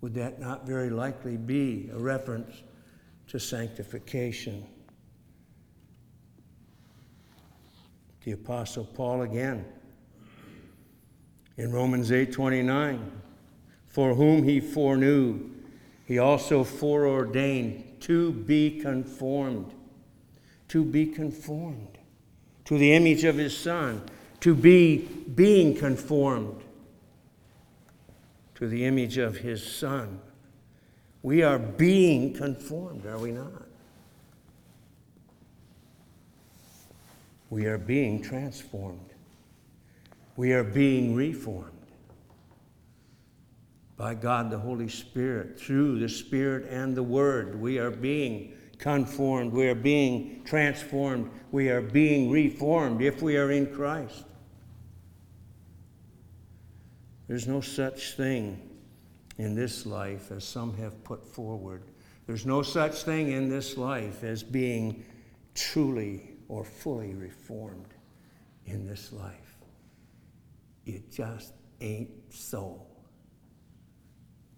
Would 0.00 0.14
that 0.14 0.40
not 0.40 0.66
very 0.66 0.90
likely 0.90 1.36
be 1.36 1.90
a 1.92 1.96
reference 1.96 2.64
to 3.28 3.38
sanctification? 3.38 4.66
The 8.24 8.32
apostle 8.32 8.84
Paul 8.84 9.22
again 9.22 9.64
in 11.56 11.72
Romans 11.72 12.10
8:29 12.10 13.10
for 13.86 14.14
whom 14.14 14.42
he 14.42 14.60
foreknew 14.60 15.50
he 16.04 16.18
also 16.18 16.64
foreordained 16.64 18.00
to 18.00 18.32
be 18.32 18.80
conformed 18.80 19.72
to 20.68 20.84
be 20.84 21.06
conformed 21.06 21.98
to 22.64 22.76
the 22.76 22.92
image 22.92 23.24
of 23.24 23.36
his 23.36 23.56
son 23.56 24.02
to 24.40 24.54
be 24.54 24.98
being 25.34 25.74
conformed 25.74 26.60
to 28.56 28.68
the 28.68 28.84
image 28.84 29.16
of 29.16 29.38
his 29.38 29.66
son. 29.66 30.20
We 31.22 31.42
are 31.42 31.58
being 31.58 32.34
conformed 32.34 33.06
are 33.06 33.18
we 33.18 33.32
not? 33.32 33.62
We 37.48 37.64
are 37.64 37.78
being 37.78 38.20
transformed 38.20 39.13
we 40.36 40.52
are 40.52 40.64
being 40.64 41.14
reformed 41.14 41.70
by 43.96 44.14
God 44.14 44.50
the 44.50 44.58
Holy 44.58 44.88
Spirit 44.88 45.58
through 45.58 46.00
the 46.00 46.08
Spirit 46.08 46.66
and 46.68 46.96
the 46.96 47.02
Word. 47.02 47.60
We 47.60 47.78
are 47.78 47.90
being 47.90 48.52
conformed. 48.78 49.52
We 49.52 49.68
are 49.68 49.74
being 49.74 50.42
transformed. 50.44 51.30
We 51.52 51.68
are 51.68 51.80
being 51.80 52.30
reformed 52.30 53.02
if 53.02 53.22
we 53.22 53.36
are 53.36 53.50
in 53.50 53.72
Christ. 53.72 54.24
There's 57.28 57.46
no 57.46 57.60
such 57.60 58.14
thing 58.14 58.60
in 59.38 59.54
this 59.54 59.86
life 59.86 60.30
as 60.30 60.44
some 60.44 60.76
have 60.76 61.02
put 61.04 61.24
forward. 61.24 61.82
There's 62.26 62.46
no 62.46 62.62
such 62.62 63.02
thing 63.02 63.30
in 63.30 63.48
this 63.48 63.76
life 63.76 64.24
as 64.24 64.42
being 64.42 65.04
truly 65.54 66.30
or 66.48 66.64
fully 66.64 67.14
reformed 67.14 67.94
in 68.66 68.86
this 68.86 69.12
life. 69.12 69.43
It 70.86 71.10
just 71.12 71.52
ain't 71.80 72.10
so. 72.30 72.82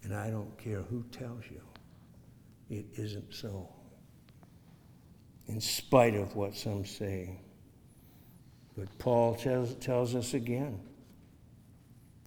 And 0.02 0.14
I 0.14 0.30
don't 0.30 0.56
care 0.58 0.82
who 0.82 1.04
tells 1.10 1.44
you, 1.50 1.60
it 2.70 2.86
isn't 2.96 3.34
so. 3.34 3.68
In 5.46 5.60
spite 5.60 6.14
of 6.14 6.34
what 6.34 6.54
some 6.56 6.84
say. 6.84 7.38
But 8.76 8.86
Paul 8.98 9.34
tells, 9.36 9.74
tells 9.74 10.14
us 10.14 10.34
again 10.34 10.80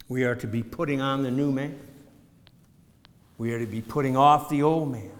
we 0.08 0.24
are 0.24 0.36
to 0.36 0.48
be 0.48 0.64
putting 0.64 1.00
on 1.00 1.22
the 1.22 1.30
new 1.30 1.52
man, 1.52 1.80
we 3.38 3.54
are 3.54 3.60
to 3.60 3.68
be 3.68 3.82
putting 3.82 4.18
off 4.18 4.50
the 4.50 4.64
old 4.64 4.92
man, 4.92 5.12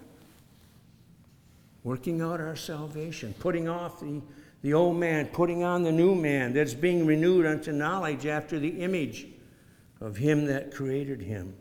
working 1.84 2.20
out 2.20 2.40
our 2.40 2.56
salvation, 2.56 3.32
putting 3.38 3.68
off 3.68 4.00
the 4.00 4.20
the 4.62 4.74
old 4.74 4.96
man, 4.96 5.26
putting 5.26 5.64
on 5.64 5.82
the 5.82 5.92
new 5.92 6.14
man 6.14 6.52
that's 6.52 6.74
being 6.74 7.06
renewed 7.06 7.46
unto 7.46 7.72
knowledge 7.72 8.26
after 8.26 8.58
the 8.58 8.82
image 8.82 9.26
of 10.00 10.16
him 10.16 10.46
that 10.46 10.72
created 10.72 11.20
him. 11.20 11.54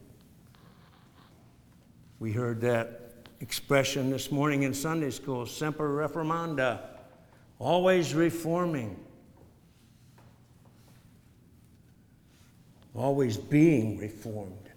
We 2.19 2.33
heard 2.33 2.59
that 2.61 3.13
expression 3.39 4.09
this 4.09 4.31
morning 4.31 4.63
in 4.63 4.73
Sunday 4.73 5.11
school, 5.11 5.45
semper 5.45 5.89
reformanda, 5.89 6.81
always 7.57 8.13
reforming, 8.13 8.99
always 12.93 13.37
being 13.37 13.97
reformed, 13.97 14.69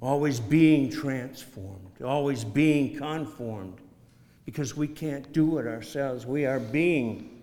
always 0.00 0.40
being 0.40 0.90
transformed, 0.90 2.00
always 2.02 2.44
being 2.44 2.96
conformed 2.96 3.78
because 4.44 4.76
we 4.76 4.86
can't 4.86 5.32
do 5.32 5.58
it 5.58 5.66
ourselves. 5.66 6.26
We 6.26 6.46
are 6.46 6.60
being 6.60 7.42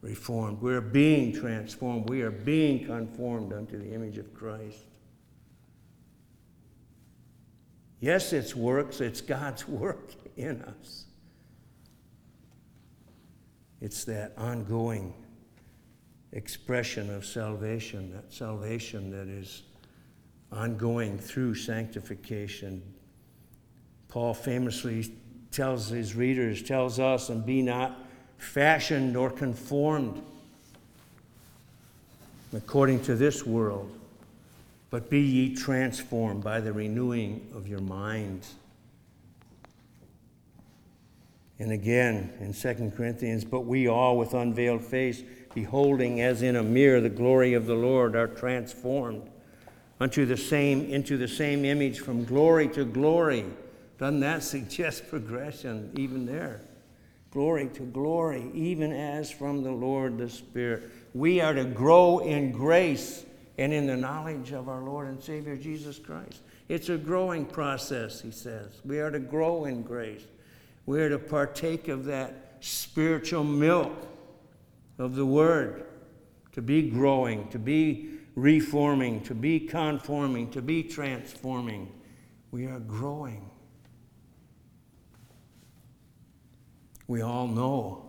reformed. 0.00 0.60
We 0.60 0.74
are 0.74 0.80
being 0.80 1.32
transformed. 1.32 2.08
We 2.08 2.22
are 2.22 2.30
being 2.30 2.84
conformed 2.86 3.52
unto 3.52 3.78
the 3.78 3.92
image 3.92 4.18
of 4.18 4.32
Christ. 4.34 4.84
Yes, 8.00 8.32
it's 8.32 8.56
works, 8.56 9.00
it's 9.00 9.20
God's 9.20 9.66
work 9.68 10.10
in 10.36 10.60
us. 10.62 11.06
It's 13.80 14.04
that 14.04 14.32
ongoing 14.36 15.14
expression 16.32 17.14
of 17.14 17.24
salvation, 17.24 18.12
that 18.12 18.32
salvation 18.32 19.10
that 19.10 19.28
is 19.28 19.62
ongoing 20.50 21.18
through 21.18 21.54
sanctification. 21.54 22.82
Paul 24.08 24.34
famously 24.34 25.14
tells 25.52 25.88
his 25.88 26.14
readers, 26.14 26.62
tells 26.62 26.98
us, 26.98 27.28
and 27.28 27.44
be 27.44 27.62
not 27.62 27.96
fashioned 28.38 29.16
or 29.16 29.30
conformed 29.30 30.22
according 32.54 33.02
to 33.04 33.14
this 33.14 33.46
world, 33.46 33.90
but 34.90 35.08
be 35.08 35.20
ye 35.20 35.54
transformed 35.54 36.42
by 36.42 36.60
the 36.60 36.72
renewing 36.72 37.46
of 37.54 37.66
your 37.66 37.80
minds. 37.80 38.54
And 41.58 41.72
again 41.72 42.32
in 42.40 42.52
2 42.52 42.92
Corinthians, 42.96 43.44
but 43.44 43.60
we 43.60 43.86
all 43.86 44.18
with 44.18 44.34
unveiled 44.34 44.82
face, 44.82 45.22
beholding 45.54 46.20
as 46.20 46.42
in 46.42 46.56
a 46.56 46.62
mirror 46.62 47.00
the 47.00 47.08
glory 47.08 47.54
of 47.54 47.66
the 47.66 47.74
Lord, 47.74 48.16
are 48.16 48.26
transformed 48.26 49.22
unto 50.00 50.26
the 50.26 50.36
same 50.36 50.90
into 50.90 51.16
the 51.16 51.28
same 51.28 51.64
image 51.64 52.00
from 52.00 52.24
glory 52.24 52.66
to 52.68 52.84
glory 52.84 53.44
doesn't 53.98 54.20
that 54.20 54.42
suggest 54.42 55.08
progression 55.08 55.92
even 55.96 56.26
there? 56.26 56.62
Glory 57.30 57.68
to 57.74 57.82
glory, 57.82 58.50
even 58.52 58.92
as 58.92 59.30
from 59.30 59.62
the 59.62 59.70
Lord 59.70 60.18
the 60.18 60.28
Spirit. 60.28 60.90
We 61.14 61.40
are 61.40 61.54
to 61.54 61.64
grow 61.64 62.18
in 62.18 62.52
grace 62.52 63.24
and 63.56 63.72
in 63.72 63.86
the 63.86 63.96
knowledge 63.96 64.52
of 64.52 64.68
our 64.68 64.82
Lord 64.82 65.08
and 65.08 65.22
Savior 65.22 65.56
Jesus 65.56 65.98
Christ. 65.98 66.42
It's 66.68 66.88
a 66.88 66.98
growing 66.98 67.46
process, 67.46 68.20
he 68.20 68.30
says. 68.30 68.80
We 68.84 69.00
are 69.00 69.10
to 69.10 69.18
grow 69.18 69.64
in 69.64 69.82
grace. 69.82 70.24
We 70.86 71.00
are 71.00 71.08
to 71.08 71.18
partake 71.18 71.88
of 71.88 72.04
that 72.06 72.56
spiritual 72.60 73.44
milk 73.44 73.92
of 74.98 75.14
the 75.14 75.26
Word, 75.26 75.84
to 76.52 76.62
be 76.62 76.90
growing, 76.90 77.48
to 77.48 77.58
be 77.58 78.10
reforming, 78.34 79.20
to 79.22 79.34
be 79.34 79.60
conforming, 79.60 80.50
to 80.50 80.62
be 80.62 80.82
transforming. 80.82 81.92
We 82.50 82.66
are 82.66 82.80
growing. 82.80 83.48
We 87.12 87.20
all 87.20 87.46
know 87.46 88.06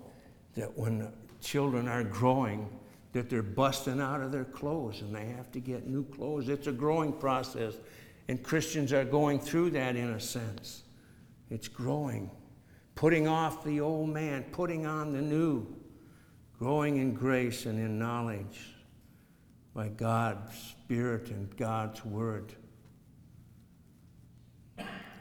that 0.56 0.78
when 0.78 1.12
children 1.42 1.90
are 1.90 2.06
growing, 2.06 2.70
that 3.12 3.30
they're 3.30 3.44
busting 3.44 4.00
out 4.00 4.22
of 4.22 4.32
their 4.32 4.46
clothes 4.46 5.02
and 5.02 5.14
they 5.14 5.26
have 5.26 5.52
to 5.52 5.60
get 5.60 5.86
new 5.86 6.06
clothes. 6.06 6.48
It's 6.48 6.68
a 6.68 6.72
growing 6.72 7.12
process, 7.12 7.74
and 8.30 8.42
Christians 8.42 8.94
are 8.94 9.04
going 9.04 9.42
through 9.42 9.72
that 9.72 9.98
in 9.98 10.12
a 10.12 10.22
sense. 10.22 10.84
It's 11.50 11.68
growing, 11.68 12.32
putting 12.96 13.28
off 13.28 13.66
the 13.66 13.82
old 13.82 14.08
man, 14.08 14.46
putting 14.54 14.86
on 14.86 15.12
the 15.12 15.22
new, 15.22 15.68
growing 16.58 16.96
in 16.96 17.14
grace 17.14 17.66
and 17.66 17.78
in 17.78 18.00
knowledge 18.00 18.74
by 19.74 19.90
God's 19.90 20.58
Spirit 20.58 21.30
and 21.30 21.54
God's 21.58 22.06
Word. 22.06 22.54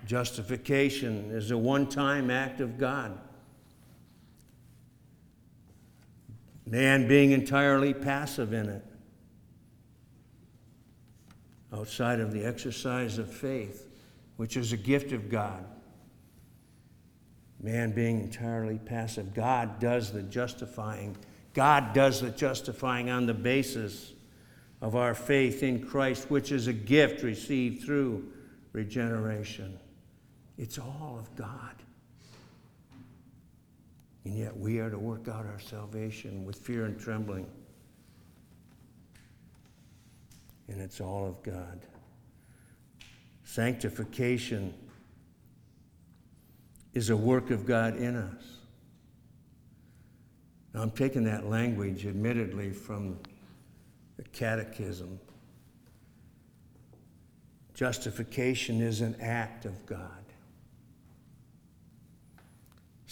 Justification 0.07 1.33
is 1.33 1.51
a 1.51 1.59
one 1.59 1.89
time 1.89 2.31
act 2.31 2.61
of 2.61 2.79
God. 2.79 3.19
Man 6.73 7.07
being 7.07 7.33
entirely 7.33 7.93
passive 7.93 8.55
in 8.55 8.67
it, 8.67 8.83
outside 11.71 12.19
of 12.19 12.33
the 12.33 12.43
exercise 12.43 13.19
of 13.19 13.31
faith, 13.31 13.87
which 14.39 14.57
is 14.57 14.73
a 14.73 14.77
gift 14.79 15.13
of 15.13 15.29
God. 15.29 15.67
Man 17.61 17.93
being 17.93 18.21
entirely 18.21 18.79
passive. 18.79 19.35
God 19.35 19.81
does 19.81 20.13
the 20.13 20.23
justifying. 20.23 21.15
God 21.53 21.93
does 21.93 22.23
the 22.23 22.31
justifying 22.31 23.11
on 23.11 23.27
the 23.27 23.35
basis 23.35 24.15
of 24.81 24.97
our 24.97 25.15
faith 25.15 25.63
in 25.63 25.87
Christ, 25.87 26.31
which 26.31 26.53
is 26.53 26.69
a 26.69 26.73
gift 26.73 27.23
received 27.23 27.85
through 27.85 28.33
regeneration. 28.73 29.79
It's 30.57 30.79
all 30.79 31.19
of 31.21 31.37
God. 31.37 31.82
And 34.25 34.35
yet 34.35 34.57
we 34.57 34.79
are 34.79 34.91
to 34.91 34.99
work 34.99 35.29
out 35.29 35.47
our 35.47 35.59
salvation 35.59 36.45
with 36.45 36.57
fear 36.57 36.85
and 36.85 36.99
trembling. 36.99 37.47
And 40.69 40.81
it's 40.81 41.01
all 41.01 41.27
of 41.27 41.43
God. 41.43 41.81
Sanctification 43.45 44.73
is 46.95 47.11
a 47.11 47.17
work 47.17 47.51
of 47.51 47.67
God 47.67 47.97
in 47.97 48.17
us. 48.17 48.59
Now, 50.73 50.83
I'm 50.83 50.91
taking 50.91 51.25
that 51.25 51.47
language, 51.47 52.07
admittedly, 52.07 52.71
from 52.71 53.19
the 54.17 54.23
Catechism. 54.25 55.19
Justification 57.75 58.81
is 58.81 59.01
an 59.01 59.17
act 59.21 59.65
of 59.65 59.85
God. 59.85 60.22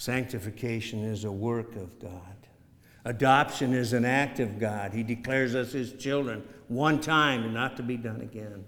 Sanctification 0.01 1.03
is 1.03 1.25
a 1.25 1.31
work 1.31 1.75
of 1.75 1.99
God. 1.99 2.47
Adoption 3.05 3.71
is 3.71 3.93
an 3.93 4.03
act 4.03 4.39
of 4.39 4.57
God. 4.57 4.93
He 4.93 5.03
declares 5.03 5.53
us 5.53 5.73
his 5.73 5.93
children 5.93 6.41
one 6.69 6.99
time 6.99 7.43
and 7.43 7.53
not 7.53 7.77
to 7.77 7.83
be 7.83 7.97
done 7.97 8.21
again. 8.21 8.65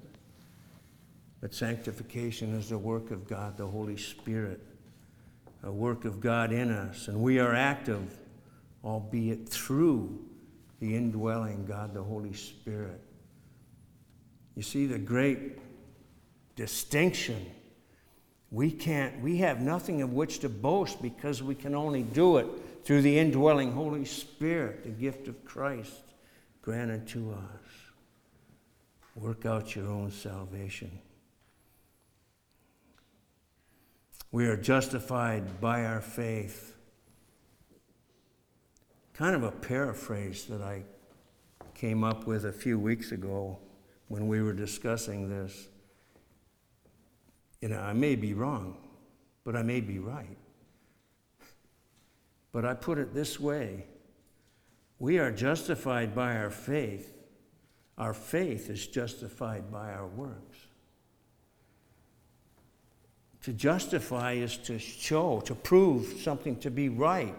But 1.42 1.56
sanctification 1.56 2.54
is 2.54 2.72
a 2.72 2.78
work 2.78 3.10
of 3.10 3.28
God, 3.28 3.58
the 3.58 3.66
Holy 3.66 3.98
Spirit, 3.98 4.62
a 5.64 5.72
work 5.72 6.06
of 6.06 6.22
God 6.22 6.52
in 6.52 6.70
us. 6.70 7.08
And 7.08 7.20
we 7.20 7.40
are 7.40 7.56
active, 7.56 8.16
albeit 8.86 9.50
through 9.50 10.24
the 10.82 10.96
indwelling 10.96 11.66
God, 11.66 11.96
the 11.96 12.04
Holy 12.04 12.34
Spirit. 12.34 13.02
You 14.56 14.62
see 14.62 14.86
the 14.86 15.00
great 15.00 15.58
distinction. 16.56 17.44
We 18.54 18.70
can't, 18.70 19.20
we 19.22 19.38
have 19.38 19.62
nothing 19.62 20.04
of 20.04 20.14
which 20.14 20.38
to 20.40 20.50
boast 20.50 21.02
because 21.02 21.42
we 21.42 21.56
can 21.56 21.74
only 21.74 22.04
do 22.04 22.38
it 22.38 22.48
through 22.86 23.02
the 23.02 23.18
indwelling 23.18 23.72
Holy 23.72 24.06
Spirit, 24.06 24.84
the 24.84 24.92
gift 24.92 25.28
of 25.28 25.44
Christ 25.44 26.04
granted 26.62 27.08
to 27.08 27.32
us. 27.32 27.72
Work 29.16 29.48
out 29.48 29.76
your 29.76 29.88
own 29.88 30.12
salvation. 30.12 31.00
We 34.32 34.46
are 34.46 34.58
justified 34.58 35.60
by 35.60 35.86
our 35.86 36.02
faith. 36.02 36.76
Kind 39.14 39.36
of 39.36 39.42
a 39.42 39.52
paraphrase 39.52 40.46
that 40.46 40.62
I 40.62 40.84
came 41.74 42.04
up 42.04 42.28
with 42.28 42.46
a 42.46 42.54
few 42.54 42.78
weeks 42.78 43.12
ago 43.12 43.58
when 44.10 44.28
we 44.28 44.44
were 44.44 44.54
discussing 44.54 45.28
this. 45.28 45.70
You 47.64 47.70
know, 47.70 47.80
I 47.80 47.94
may 47.94 48.18
be 48.18 48.34
wrong, 48.34 48.76
but 49.46 49.56
I 49.56 49.62
may 49.62 49.80
be 49.80 49.98
right. 49.98 50.36
But 52.52 52.66
I 52.66 52.74
put 52.74 52.98
it 52.98 53.14
this 53.14 53.40
way 53.40 53.86
we 55.00 55.18
are 55.18 55.32
justified 55.32 56.14
by 56.14 56.36
our 56.36 56.50
faith. 56.50 57.14
Our 57.98 58.14
faith 58.14 58.70
is 58.70 58.86
justified 58.86 59.72
by 59.72 59.94
our 59.94 60.08
works. 60.08 60.58
To 63.44 63.54
justify 63.54 64.34
is 64.34 64.58
to 64.58 64.78
show, 64.78 65.40
to 65.46 65.56
prove 65.56 66.20
something 66.22 66.58
to 66.58 66.70
be 66.70 66.90
right, 66.90 67.36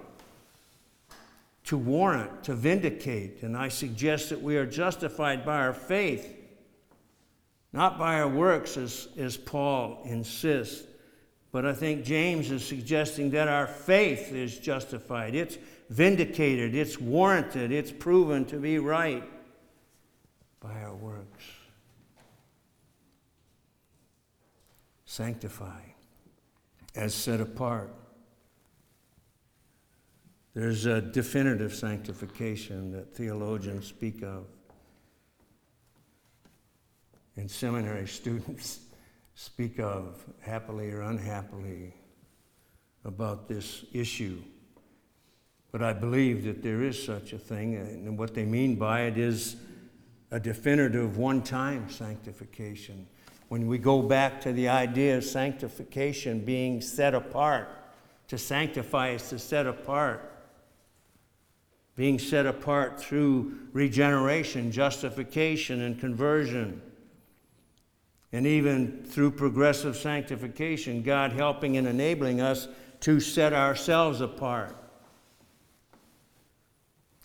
to 1.65 1.77
warrant, 1.77 2.45
to 2.45 2.55
vindicate. 2.55 3.43
And 3.43 3.59
I 3.59 3.69
suggest 3.69 4.31
that 4.31 4.41
we 4.41 4.57
are 4.57 4.65
justified 4.65 5.45
by 5.45 5.59
our 5.59 5.75
faith, 5.75 6.44
not 7.75 7.99
by 7.99 8.21
our 8.21 8.29
works, 8.29 8.77
as, 8.77 9.09
as 9.19 9.37
Paul 9.37 10.01
insists. 10.05 10.87
But 11.51 11.67
I 11.67 11.73
think 11.73 12.05
James 12.05 12.53
is 12.53 12.65
suggesting 12.65 13.31
that 13.31 13.49
our 13.49 13.67
faith 13.67 14.33
is 14.33 14.57
justified. 14.61 15.35
It's 15.35 15.59
vindicated, 15.91 16.77
it's 16.77 17.01
warranted, 17.01 17.73
it's 17.73 17.91
proven 17.91 18.45
to 18.47 18.59
be 18.59 18.79
right 18.79 19.25
by 20.61 20.83
our 20.83 20.95
works. 20.95 21.45
Sanctify 25.05 25.81
as 26.95 27.13
set 27.13 27.41
apart. 27.41 27.93
There's 30.55 30.87
a 30.87 31.01
definitive 31.01 31.75
sanctification 31.75 32.93
that 32.93 33.17
theologians 33.17 33.89
speak 33.89 34.23
of. 34.23 34.47
And 37.37 37.51
seminary 37.51 38.07
students 38.21 38.81
speak 39.35 39.81
of 39.81 40.25
happily 40.41 40.91
or 40.91 41.03
unhappily 41.03 41.95
about 43.05 43.49
this 43.49 43.85
issue. 43.93 44.41
But 45.73 45.83
I 45.83 45.93
believe 45.93 46.45
that 46.45 46.63
there 46.63 46.83
is 46.83 47.03
such 47.03 47.33
a 47.33 47.39
thing, 47.39 47.75
and 47.75 48.17
what 48.17 48.35
they 48.35 48.45
mean 48.45 48.77
by 48.77 49.03
it 49.03 49.19
is 49.19 49.57
a 50.31 50.39
definitive 50.39 51.17
one 51.17 51.43
time 51.43 51.91
sanctification. 51.91 53.07
When 53.49 53.67
we 53.67 53.79
go 53.79 54.01
back 54.01 54.41
to 54.43 54.53
the 54.53 54.69
idea 54.69 55.19
of 55.19 55.25
sanctification 55.25 56.45
being 56.45 56.81
set 56.81 57.15
apart, 57.15 57.69
to 58.29 58.39
sanctify 58.39 59.11
is 59.11 59.29
to 59.31 59.39
set 59.39 59.67
apart. 59.67 60.31
Being 61.97 62.19
set 62.19 62.47
apart 62.47 63.01
through 63.01 63.59
regeneration, 63.73 64.73
justification, 64.73 65.83
and 65.83 65.99
conversion 65.99 66.81
and 68.35 68.49
even 68.49 69.05
through 69.05 69.31
progressive 69.31 69.97
sanctification, 69.97 71.03
God 71.03 71.31
helping 71.31 71.77
and 71.77 71.87
enabling 71.87 72.41
us 72.41 72.67
to 72.99 73.21
set 73.21 73.53
ourselves 73.53 74.21
apart. 74.21 74.77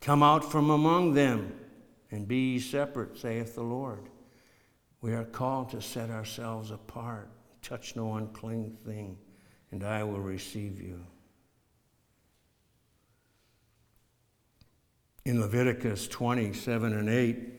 Come 0.02 0.22
out 0.22 0.52
from 0.52 0.70
among 0.70 1.16
them 1.16 1.60
and 2.12 2.28
be 2.28 2.52
ye 2.52 2.60
separate, 2.60 3.18
saith 3.18 3.56
the 3.56 3.64
Lord. 3.64 4.08
We 5.02 5.14
are 5.14 5.26
called 5.26 5.72
to 5.72 5.82
set 5.82 6.12
ourselves 6.12 6.70
apart. 6.70 7.32
Touch 7.64 7.96
no 7.96 8.14
unclean 8.14 8.78
thing, 8.86 9.18
and 9.72 9.84
I 9.84 10.04
will 10.04 10.20
receive 10.20 10.80
you. 10.80 11.04
In 15.26 15.42
Leviticus 15.42 16.08
27 16.08 16.94
and 16.94 17.10
8, 17.10 17.59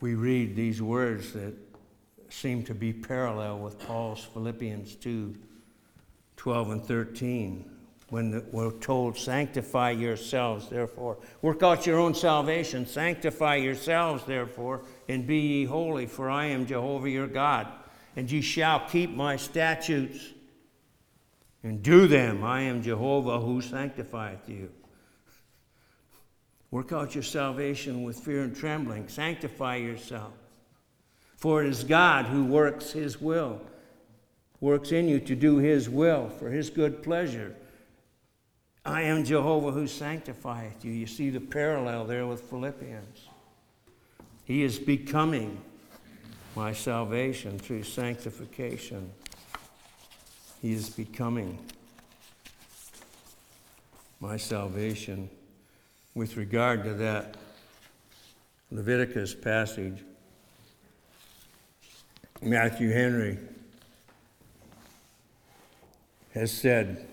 we 0.00 0.14
read 0.14 0.56
these 0.56 0.82
words 0.82 1.32
that 1.32 1.54
seem 2.28 2.62
to 2.64 2.74
be 2.74 2.92
parallel 2.92 3.58
with 3.58 3.78
Paul's 3.78 4.24
Philippians 4.24 4.96
2 4.96 5.34
12 6.36 6.70
and 6.70 6.84
13. 6.84 7.70
When 8.10 8.44
we're 8.52 8.70
told, 8.70 9.18
sanctify 9.18 9.90
yourselves, 9.92 10.68
therefore. 10.68 11.18
Work 11.42 11.62
out 11.64 11.86
your 11.86 11.98
own 11.98 12.14
salvation. 12.14 12.86
Sanctify 12.86 13.56
yourselves, 13.56 14.22
therefore, 14.24 14.82
and 15.08 15.26
be 15.26 15.38
ye 15.38 15.64
holy, 15.64 16.06
for 16.06 16.30
I 16.30 16.46
am 16.46 16.66
Jehovah 16.66 17.10
your 17.10 17.26
God. 17.26 17.66
And 18.14 18.30
ye 18.30 18.42
shall 18.42 18.80
keep 18.80 19.10
my 19.10 19.36
statutes 19.36 20.20
and 21.64 21.82
do 21.82 22.06
them. 22.06 22.44
I 22.44 22.60
am 22.62 22.82
Jehovah 22.82 23.40
who 23.40 23.60
sanctifieth 23.60 24.48
you. 24.48 24.70
Work 26.76 26.92
out 26.92 27.14
your 27.14 27.24
salvation 27.24 28.02
with 28.02 28.20
fear 28.20 28.42
and 28.42 28.54
trembling. 28.54 29.08
Sanctify 29.08 29.76
yourself. 29.76 30.34
For 31.38 31.64
it 31.64 31.68
is 31.70 31.82
God 31.82 32.26
who 32.26 32.44
works 32.44 32.92
his 32.92 33.18
will, 33.18 33.62
works 34.60 34.92
in 34.92 35.08
you 35.08 35.18
to 35.20 35.34
do 35.34 35.56
his 35.56 35.88
will 35.88 36.28
for 36.28 36.50
his 36.50 36.68
good 36.68 37.02
pleasure. 37.02 37.56
I 38.84 39.00
am 39.04 39.24
Jehovah 39.24 39.70
who 39.70 39.86
sanctifieth 39.86 40.84
you. 40.84 40.92
You 40.92 41.06
see 41.06 41.30
the 41.30 41.40
parallel 41.40 42.04
there 42.04 42.26
with 42.26 42.42
Philippians. 42.42 43.26
He 44.44 44.62
is 44.62 44.78
becoming 44.78 45.58
my 46.54 46.74
salvation 46.74 47.58
through 47.58 47.84
sanctification. 47.84 49.10
He 50.60 50.74
is 50.74 50.90
becoming 50.90 51.58
my 54.20 54.36
salvation 54.36 55.30
with 56.16 56.38
regard 56.38 56.82
to 56.82 56.94
that 56.94 57.36
Leviticus 58.70 59.34
passage. 59.34 60.02
Matthew 62.40 62.90
Henry 62.90 63.38
has 66.32 66.50
said, 66.50 67.06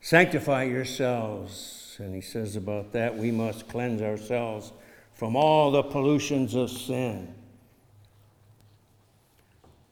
Sanctify 0.00 0.64
yourselves. 0.64 1.96
And 2.00 2.12
he 2.12 2.20
says 2.20 2.56
about 2.56 2.92
that, 2.92 3.16
we 3.16 3.30
must 3.30 3.68
cleanse 3.68 4.02
ourselves 4.02 4.72
from 5.12 5.36
all 5.36 5.70
the 5.70 5.84
pollutions 5.84 6.56
of 6.56 6.70
sin. 6.70 7.32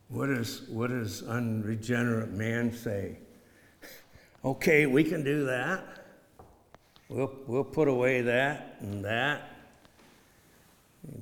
What, 0.08 0.26
does 0.26 1.22
unregenerate 1.22 2.32
man 2.32 2.72
say? 2.72 3.18
okay, 4.44 4.86
we 4.86 5.04
can 5.04 5.22
do 5.22 5.44
that. 5.46 6.01
We'll, 7.12 7.30
we'll 7.46 7.64
put 7.64 7.88
away 7.88 8.22
that 8.22 8.76
and 8.80 9.04
that. 9.04 9.50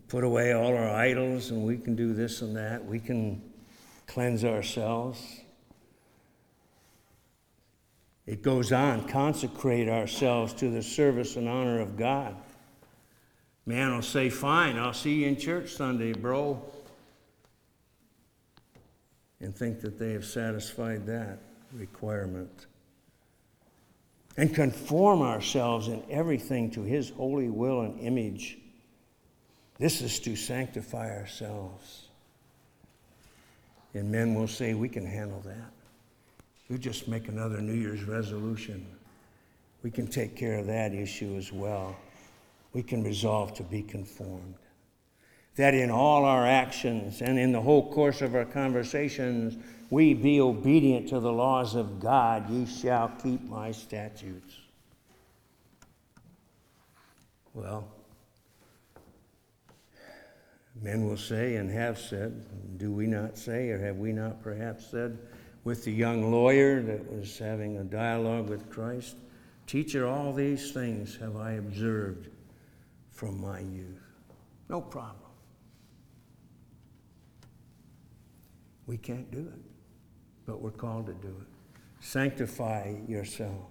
Put 0.07 0.22
away 0.22 0.53
all 0.53 0.76
our 0.76 0.88
idols, 0.88 1.50
and 1.50 1.64
we 1.64 1.79
can 1.79 1.96
do 1.96 2.14
this 2.14 2.42
and 2.42 2.55
that. 2.57 2.85
We 2.85 3.00
can 3.00 3.42
cleanse 4.07 4.44
ourselves. 4.44 5.20
It 8.24 8.42
goes 8.42 8.70
on, 8.70 9.09
consecrate 9.09 9.88
ourselves 9.88 10.53
to 10.55 10.70
the 10.70 10.83
service 10.83 11.35
and 11.35 11.48
honor 11.48 11.81
of 11.81 11.96
God. 11.96 12.37
Man 13.66 13.92
will 13.92 14.03
say, 14.03 14.31
Fine, 14.31 14.79
I'll 14.79 14.92
see 14.92 15.22
you 15.22 15.26
in 15.26 15.37
church 15.37 15.72
Sunday, 15.72 16.12
bro. 16.12 16.62
And 19.40 19.53
think 19.53 19.81
that 19.81 19.98
they 19.98 20.12
have 20.12 20.24
satisfied 20.24 21.07
that 21.07 21.38
requirement 21.72 22.66
and 24.37 24.55
conform 24.55 25.23
ourselves 25.23 25.88
in 25.88 26.03
everything 26.11 26.71
to 26.73 26.83
His 26.83 27.11
holy 27.11 27.49
will 27.49 27.83
and 27.83 28.01
image 28.01 28.59
This 29.79 30.03
is 30.03 30.21
to 30.21 30.37
sanctify 30.37 31.16
ourselves. 31.16 32.09
And 33.95 34.12
men 34.12 34.35
will 34.35 34.47
say, 34.47 34.75
We 34.75 34.88
can 34.88 35.07
handle 35.07 35.40
that. 35.40 35.73
You 36.69 36.79
just 36.79 37.09
make 37.09 37.29
another 37.29 37.61
New 37.61 37.75
Year's 37.75 38.05
resolution. 38.05 38.87
We 39.83 39.90
can 39.90 40.07
take 40.07 40.37
care 40.37 40.59
of 40.59 40.66
that 40.66 40.93
issue 40.93 41.35
as 41.37 41.53
well. 41.53 41.97
We 42.73 42.83
can 42.83 43.03
resolve 43.03 43.55
to 43.55 43.62
be 43.64 43.83
conformed. 43.83 44.55
That 45.57 45.75
in 45.75 45.91
all 45.91 46.25
our 46.25 46.47
actions 46.47 47.21
and 47.21 47.39
in 47.39 47.53
the 47.53 47.61
whole 47.61 47.93
course 47.93 48.23
of 48.23 48.35
our 48.35 48.45
conversations, 48.45 49.59
we 49.91 50.15
be 50.15 50.41
obedient 50.41 51.09
to 51.09 51.21
the 51.21 51.33
laws 51.33 51.75
of 51.75 52.01
God. 52.01 52.49
You 52.49 52.67
shall 52.67 53.09
keep 53.23 53.43
my 53.49 53.73
statutes. 53.73 54.57
Well, 57.53 57.89
men 60.81 61.07
will 61.07 61.17
say 61.17 61.57
and 61.57 61.71
have 61.71 61.99
said, 61.99 62.79
do 62.79 62.93
we 62.93 63.07
not 63.07 63.37
say, 63.37 63.71
or 63.71 63.79
have 63.79 63.97
we 63.97 64.13
not 64.13 64.43
perhaps 64.43 64.87
said, 64.87 65.19
with 65.65 65.85
the 65.85 65.93
young 65.93 66.31
lawyer 66.31 66.81
that 66.81 67.13
was 67.13 67.37
having 67.39 67.79
a 67.79 67.85
dialogue 67.85 68.49
with 68.49 68.71
Christ, 68.71 69.17
Teacher, 69.71 70.05
all 70.05 70.33
these 70.33 70.73
things 70.73 71.17
have 71.19 71.37
I 71.37 71.53
observed 71.53 72.27
from 73.13 73.41
my 73.41 73.61
youth. 73.61 74.03
No 74.69 74.81
problem. 74.81 75.20
We 78.90 78.96
can't 78.96 79.31
do 79.31 79.38
it, 79.38 79.61
but 80.46 80.61
we're 80.61 80.72
called 80.72 81.07
to 81.07 81.12
do 81.12 81.29
it. 81.29 81.46
Sanctify 82.00 82.96
yourself. 83.07 83.68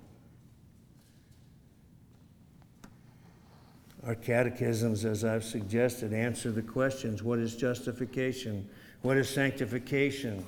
Our 4.05 4.15
catechisms, 4.15 5.03
as 5.03 5.25
I've 5.25 5.43
suggested, 5.43 6.13
answer 6.13 6.53
the 6.53 6.62
questions 6.62 7.21
what 7.21 7.38
is 7.38 7.58
justification? 7.58 8.69
What 9.01 9.17
is 9.17 9.27
sanctification? 9.27 10.45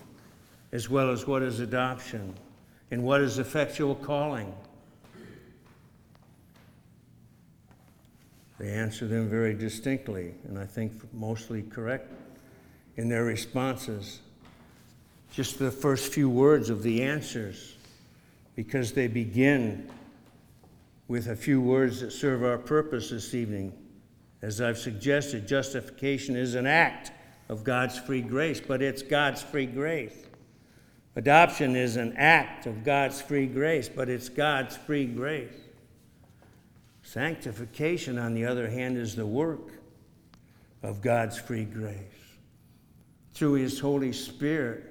As 0.71 0.89
well 0.89 1.11
as 1.11 1.27
what 1.27 1.43
is 1.43 1.59
adoption? 1.59 2.33
And 2.91 3.03
what 3.03 3.19
is 3.19 3.39
effectual 3.39 3.93
calling? 3.93 4.55
They 8.57 8.69
answer 8.69 9.05
them 9.05 9.29
very 9.29 9.53
distinctly, 9.53 10.33
and 10.47 10.57
I 10.57 10.65
think 10.65 10.93
mostly 11.13 11.61
correct 11.61 12.09
in 12.95 13.09
their 13.09 13.25
responses. 13.25 14.21
Just 15.31 15.59
the 15.59 15.71
first 15.71 16.13
few 16.13 16.29
words 16.29 16.69
of 16.69 16.83
the 16.83 17.03
answers, 17.03 17.75
because 18.55 18.91
they 18.91 19.07
begin 19.07 19.89
with 21.07 21.27
a 21.27 21.35
few 21.35 21.61
words 21.61 22.01
that 22.01 22.11
serve 22.11 22.43
our 22.43 22.57
purpose 22.57 23.09
this 23.09 23.33
evening. 23.33 23.73
As 24.41 24.59
I've 24.59 24.77
suggested, 24.77 25.47
justification 25.47 26.35
is 26.35 26.55
an 26.55 26.65
act 26.65 27.11
of 27.47 27.63
God's 27.63 27.97
free 27.97 28.21
grace, 28.21 28.59
but 28.59 28.81
it's 28.81 29.01
God's 29.01 29.41
free 29.41 29.65
grace. 29.65 30.15
Adoption 31.15 31.75
is 31.75 31.97
an 31.97 32.13
act 32.17 32.65
of 32.65 32.83
God's 32.83 33.21
free 33.21 33.45
grace, 33.45 33.89
but 33.89 34.09
it's 34.09 34.29
God's 34.29 34.77
free 34.77 35.05
grace. 35.05 35.53
Sanctification, 37.03 38.17
on 38.17 38.33
the 38.33 38.45
other 38.45 38.69
hand, 38.69 38.97
is 38.97 39.15
the 39.15 39.25
work 39.25 39.73
of 40.81 41.01
God's 41.01 41.37
free 41.37 41.65
grace 41.65 41.97
through 43.33 43.53
His 43.53 43.79
Holy 43.79 44.13
Spirit, 44.13 44.90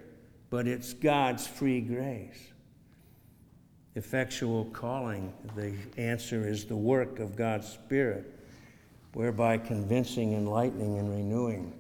but 0.50 0.66
it's 0.66 0.92
God's 0.92 1.46
free 1.46 1.80
grace 1.80 2.50
effectual 3.96 4.66
calling, 4.66 5.32
the 5.56 5.74
answer 5.96 6.46
is 6.46 6.64
the 6.64 6.76
work 6.76 7.18
of 7.18 7.36
God's 7.36 7.68
Spirit, 7.68 8.38
whereby 9.14 9.58
convincing, 9.58 10.34
enlightening, 10.34 10.98
and 10.98 11.10
renewing. 11.10 11.72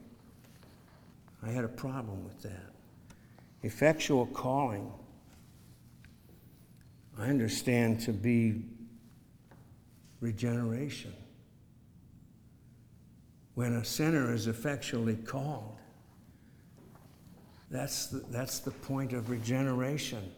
I 1.42 1.50
had 1.50 1.64
a 1.64 1.68
problem 1.68 2.24
with 2.24 2.42
that. 2.42 2.72
Effectual 3.62 4.26
calling, 4.26 4.92
I 7.18 7.28
understand 7.28 8.00
to 8.00 8.12
be 8.12 8.62
regeneration. 10.20 11.14
When 13.54 13.74
a 13.74 13.84
sinner 13.84 14.32
is 14.34 14.46
effectually 14.46 15.16
called, 15.16 15.79
that's 17.70 18.06
the, 18.06 18.18
that's 18.30 18.58
the 18.58 18.72
point 18.72 19.12
of 19.12 19.30
regeneration 19.30 20.32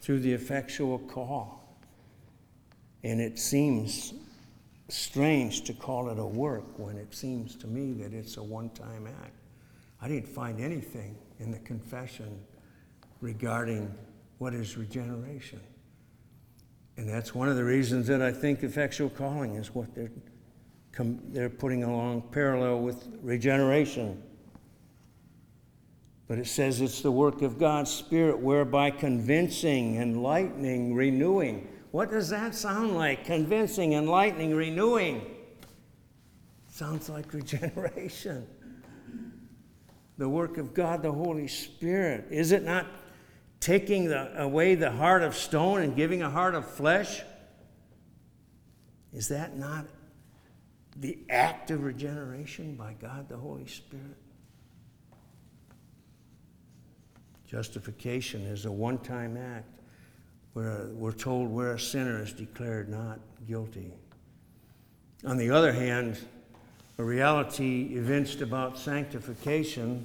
through 0.00 0.20
the 0.20 0.32
effectual 0.32 0.98
call. 0.98 1.78
And 3.04 3.20
it 3.20 3.38
seems 3.38 4.14
strange 4.88 5.62
to 5.64 5.72
call 5.72 6.10
it 6.10 6.18
a 6.18 6.26
work 6.26 6.78
when 6.78 6.96
it 6.96 7.14
seems 7.14 7.54
to 7.56 7.66
me 7.66 7.92
that 7.92 8.12
it's 8.12 8.36
a 8.36 8.42
one 8.42 8.70
time 8.70 9.06
act. 9.22 9.34
I 10.02 10.08
didn't 10.08 10.28
find 10.28 10.60
anything 10.60 11.16
in 11.38 11.50
the 11.50 11.58
confession 11.60 12.38
regarding 13.20 13.94
what 14.38 14.52
is 14.52 14.76
regeneration. 14.76 15.60
And 16.96 17.08
that's 17.08 17.34
one 17.34 17.48
of 17.48 17.56
the 17.56 17.64
reasons 17.64 18.06
that 18.08 18.20
I 18.20 18.30
think 18.30 18.62
effectual 18.62 19.08
calling 19.10 19.54
is 19.54 19.74
what 19.74 19.94
they're, 19.94 20.10
they're 21.32 21.48
putting 21.48 21.84
along 21.84 22.22
parallel 22.30 22.80
with 22.80 23.06
regeneration. 23.22 24.22
But 26.26 26.38
it 26.38 26.46
says 26.46 26.80
it's 26.80 27.02
the 27.02 27.12
work 27.12 27.42
of 27.42 27.58
God's 27.58 27.90
Spirit 27.90 28.38
whereby 28.38 28.90
convincing, 28.90 29.96
enlightening, 29.96 30.94
renewing. 30.94 31.68
What 31.90 32.10
does 32.10 32.30
that 32.30 32.54
sound 32.54 32.96
like? 32.96 33.24
Convincing, 33.24 33.92
enlightening, 33.92 34.54
renewing. 34.54 35.24
Sounds 36.70 37.08
like 37.08 37.32
regeneration. 37.32 38.46
The 40.16 40.28
work 40.28 40.58
of 40.58 40.72
God, 40.72 41.02
the 41.02 41.12
Holy 41.12 41.48
Spirit. 41.48 42.26
Is 42.30 42.52
it 42.52 42.64
not 42.64 42.86
taking 43.60 44.08
the, 44.08 44.42
away 44.42 44.74
the 44.74 44.90
heart 44.90 45.22
of 45.22 45.34
stone 45.34 45.82
and 45.82 45.94
giving 45.94 46.22
a 46.22 46.30
heart 46.30 46.54
of 46.54 46.68
flesh? 46.68 47.22
Is 49.12 49.28
that 49.28 49.56
not 49.56 49.86
the 50.96 51.18
act 51.28 51.70
of 51.70 51.82
regeneration 51.84 52.76
by 52.76 52.94
God, 52.94 53.28
the 53.28 53.36
Holy 53.36 53.66
Spirit? 53.66 54.16
Justification 57.54 58.40
is 58.46 58.64
a 58.64 58.72
one 58.72 58.98
time 58.98 59.36
act 59.36 59.68
where 60.54 60.88
we're 60.90 61.12
told 61.12 61.48
where 61.48 61.74
a 61.74 61.78
sinner 61.78 62.20
is 62.20 62.32
declared 62.32 62.88
not 62.88 63.20
guilty. 63.46 63.92
On 65.24 65.36
the 65.36 65.50
other 65.52 65.72
hand, 65.72 66.18
a 66.98 67.04
reality 67.04 67.94
evinced 67.94 68.40
about 68.40 68.76
sanctification, 68.76 70.04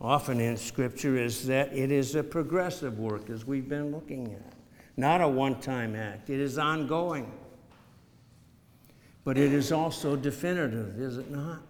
often 0.00 0.40
in 0.40 0.56
Scripture, 0.56 1.16
is 1.16 1.46
that 1.46 1.72
it 1.72 1.92
is 1.92 2.16
a 2.16 2.24
progressive 2.24 2.98
work, 2.98 3.30
as 3.30 3.46
we've 3.46 3.68
been 3.68 3.92
looking 3.92 4.32
at, 4.32 4.52
not 4.96 5.20
a 5.20 5.28
one 5.28 5.60
time 5.60 5.94
act. 5.94 6.28
It 6.28 6.40
is 6.40 6.58
ongoing. 6.58 7.30
But 9.22 9.38
it 9.38 9.52
is 9.52 9.70
also 9.70 10.16
definitive, 10.16 11.00
is 11.00 11.18
it 11.18 11.30
not? 11.30 11.60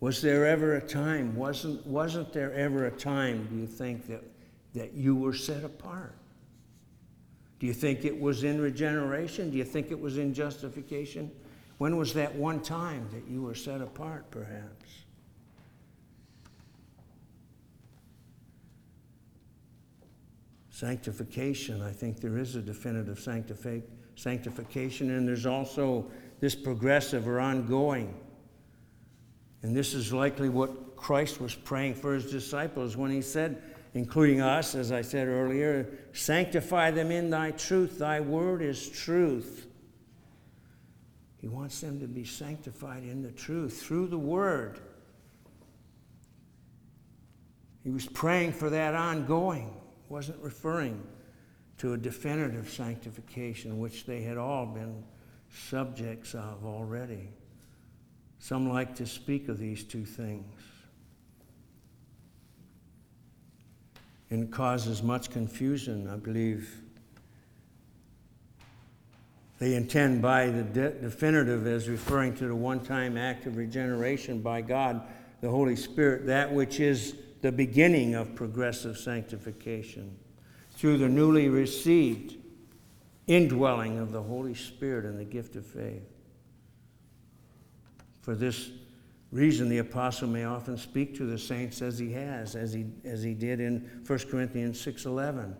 Was 0.00 0.22
there 0.22 0.46
ever 0.46 0.76
a 0.76 0.80
time, 0.80 1.36
wasn't, 1.36 1.86
wasn't 1.86 2.32
there 2.32 2.52
ever 2.54 2.86
a 2.86 2.90
time, 2.90 3.46
do 3.50 3.56
you 3.56 3.66
think, 3.66 4.06
that, 4.08 4.24
that 4.72 4.94
you 4.94 5.14
were 5.14 5.34
set 5.34 5.62
apart? 5.62 6.14
Do 7.58 7.66
you 7.66 7.74
think 7.74 8.06
it 8.06 8.18
was 8.18 8.42
in 8.42 8.58
regeneration? 8.58 9.50
Do 9.50 9.58
you 9.58 9.64
think 9.64 9.90
it 9.90 10.00
was 10.00 10.16
in 10.16 10.32
justification? 10.32 11.30
When 11.76 11.98
was 11.98 12.14
that 12.14 12.34
one 12.34 12.60
time 12.60 13.06
that 13.12 13.30
you 13.30 13.42
were 13.42 13.54
set 13.54 13.82
apart, 13.82 14.30
perhaps? 14.30 15.04
Sanctification, 20.70 21.82
I 21.82 21.92
think 21.92 22.20
there 22.20 22.38
is 22.38 22.56
a 22.56 22.62
definitive 22.62 23.18
sanctifi- 23.18 23.82
sanctification, 24.16 25.10
and 25.10 25.28
there's 25.28 25.44
also 25.44 26.10
this 26.40 26.54
progressive 26.54 27.28
or 27.28 27.38
ongoing 27.38 28.14
and 29.62 29.76
this 29.76 29.94
is 29.94 30.12
likely 30.12 30.48
what 30.48 30.96
Christ 30.96 31.40
was 31.40 31.54
praying 31.54 31.94
for 31.94 32.14
his 32.14 32.30
disciples 32.30 32.96
when 32.96 33.10
he 33.10 33.22
said, 33.22 33.62
including 33.94 34.40
us, 34.40 34.74
as 34.74 34.92
I 34.92 35.02
said 35.02 35.28
earlier, 35.28 35.88
sanctify 36.12 36.90
them 36.92 37.10
in 37.10 37.30
thy 37.30 37.50
truth. 37.52 37.98
Thy 37.98 38.20
word 38.20 38.62
is 38.62 38.88
truth. 38.88 39.66
He 41.38 41.48
wants 41.48 41.80
them 41.80 42.00
to 42.00 42.06
be 42.06 42.24
sanctified 42.24 43.02
in 43.02 43.22
the 43.22 43.32
truth 43.32 43.82
through 43.82 44.08
the 44.08 44.18
word. 44.18 44.80
He 47.82 47.90
was 47.90 48.06
praying 48.06 48.52
for 48.52 48.68
that 48.70 48.94
ongoing, 48.94 49.74
wasn't 50.08 50.38
referring 50.42 51.02
to 51.78 51.94
a 51.94 51.96
definitive 51.96 52.68
sanctification, 52.68 53.78
which 53.78 54.04
they 54.04 54.20
had 54.20 54.36
all 54.36 54.66
been 54.66 55.02
subjects 55.48 56.34
of 56.34 56.64
already. 56.66 57.30
Some 58.40 58.70
like 58.70 58.94
to 58.96 59.06
speak 59.06 59.48
of 59.48 59.58
these 59.58 59.84
two 59.84 60.04
things. 60.04 60.44
And 64.30 64.50
causes 64.50 65.02
much 65.02 65.30
confusion, 65.30 66.08
I 66.08 66.16
believe. 66.16 66.82
They 69.58 69.74
intend 69.74 70.22
by 70.22 70.46
the 70.46 70.62
de- 70.62 70.90
definitive 70.92 71.66
as 71.66 71.88
referring 71.88 72.34
to 72.36 72.48
the 72.48 72.54
one 72.54 72.80
time 72.80 73.18
act 73.18 73.44
of 73.44 73.58
regeneration 73.58 74.40
by 74.40 74.62
God, 74.62 75.02
the 75.42 75.50
Holy 75.50 75.76
Spirit, 75.76 76.26
that 76.26 76.50
which 76.50 76.80
is 76.80 77.16
the 77.42 77.52
beginning 77.52 78.14
of 78.14 78.34
progressive 78.34 78.96
sanctification 78.96 80.16
through 80.72 80.96
the 80.96 81.08
newly 81.08 81.50
received 81.50 82.36
indwelling 83.26 83.98
of 83.98 84.12
the 84.12 84.22
Holy 84.22 84.54
Spirit 84.54 85.04
and 85.04 85.18
the 85.18 85.24
gift 85.24 85.56
of 85.56 85.66
faith. 85.66 86.19
For 88.20 88.34
this 88.34 88.70
reason, 89.32 89.68
the 89.68 89.78
apostle 89.78 90.28
may 90.28 90.44
often 90.44 90.76
speak 90.76 91.14
to 91.16 91.26
the 91.26 91.38
saints 91.38 91.82
as 91.82 91.98
he 91.98 92.12
has, 92.12 92.54
as 92.56 92.72
he, 92.72 92.86
as 93.04 93.22
he 93.22 93.34
did 93.34 93.60
in 93.60 93.88
1 94.06 94.18
Corinthians 94.30 94.84
6.11. 94.84 95.54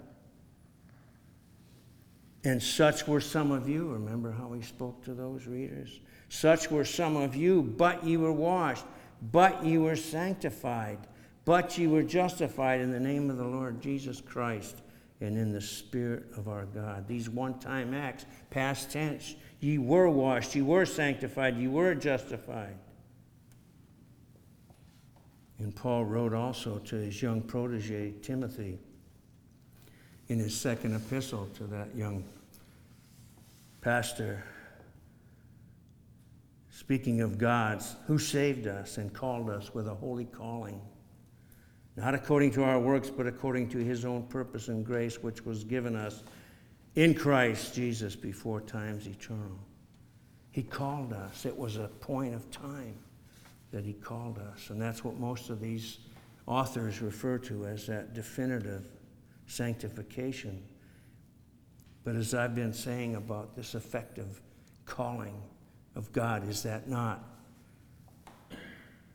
And 2.45 2.63
such 2.63 3.07
were 3.07 3.21
some 3.21 3.51
of 3.51 3.69
you. 3.69 3.89
Remember 3.89 4.33
how 4.33 4.53
he 4.53 4.63
spoke 4.63 5.05
to 5.05 5.15
those 5.15 5.47
readers? 5.47 6.01
Such 6.29 6.71
were 6.71 6.85
some 6.85 7.17
of 7.17 7.37
you, 7.37 7.63
but 7.63 8.03
ye 8.05 8.17
were 8.17 8.33
washed, 8.33 8.85
but 9.31 9.65
ye 9.65 9.79
were 9.79 9.97
sanctified, 9.97 10.99
but 11.45 11.77
ye 11.77 11.87
were 11.87 12.03
justified 12.03 12.81
in 12.81 12.91
the 12.91 13.01
name 13.01 13.29
of 13.29 13.37
the 13.37 13.45
Lord 13.45 13.83
Jesus 13.83 14.21
Christ 14.21 14.81
and 15.21 15.37
in 15.37 15.53
the 15.53 15.61
Spirit 15.61 16.25
of 16.37 16.49
our 16.49 16.65
God. 16.65 17.07
These 17.07 17.29
one 17.29 17.59
time 17.59 17.93
acts, 17.93 18.25
past 18.49 18.91
tense, 18.91 19.35
ye 19.61 19.79
were 19.79 20.09
washed, 20.09 20.55
ye 20.55 20.63
were 20.63 20.87
sanctified, 20.87 21.57
ye 21.57 21.69
were 21.69 21.95
justified. 21.95 22.77
And 25.59 25.75
Paul 25.75 26.05
wrote 26.05 26.33
also 26.33 26.79
to 26.79 26.97
his 26.97 27.21
young 27.21 27.43
protege, 27.43 28.15
Timothy, 28.23 28.79
in 30.29 30.39
his 30.39 30.59
second 30.59 30.95
epistle 30.95 31.49
to 31.57 31.65
that 31.65 31.95
young 31.95 32.25
pastor, 33.83 34.43
speaking 36.71 37.21
of 37.21 37.37
God's, 37.37 37.95
who 38.07 38.19
saved 38.19 38.67
us 38.67 38.97
and 38.97 39.13
called 39.13 39.51
us 39.51 39.75
with 39.75 39.87
a 39.87 39.95
holy 39.95 40.25
calling 40.25 40.81
not 42.01 42.15
according 42.15 42.51
to 42.53 42.65
our 42.65 42.79
works, 42.81 43.11
but 43.11 43.27
according 43.27 43.69
to 43.69 43.79
his 43.79 44.05
own 44.05 44.23
purpose 44.25 44.69
and 44.69 44.87
grace, 44.87 45.23
which 45.23 45.45
was 45.45 45.65
given 45.65 45.97
us 45.97 46.23
in 46.95 47.15
Christ 47.15 47.75
Jesus 47.75 48.17
before 48.17 48.61
times 48.61 49.07
eternal. 49.07 49.59
He 50.51 50.63
called 50.63 51.13
us. 51.13 51.47
It 51.47 51.57
was 51.57 51.77
a 51.77 51.89
point 51.89 52.35
of 52.35 52.51
time 52.51 52.97
that 53.71 53.85
he 53.85 53.93
called 53.93 54.39
us. 54.39 54.71
And 54.71 54.81
that's 54.81 55.05
what 55.05 55.17
most 55.19 55.49
of 55.49 55.61
these 55.61 55.99
authors 56.47 57.01
refer 57.01 57.39
to 57.39 57.67
as 57.67 57.87
that 57.87 58.15
definitive 58.15 58.85
sanctification. 59.47 60.61
But 62.03 62.17
as 62.17 62.35
I've 62.35 62.55
been 62.55 62.73
saying 62.73 63.15
about 63.15 63.55
this 63.55 63.75
effective 63.75 64.41
calling 64.87 65.41
of 65.95 66.13
God, 66.13 66.49
is 66.49 66.63
that 66.65 66.89
not 66.89 67.23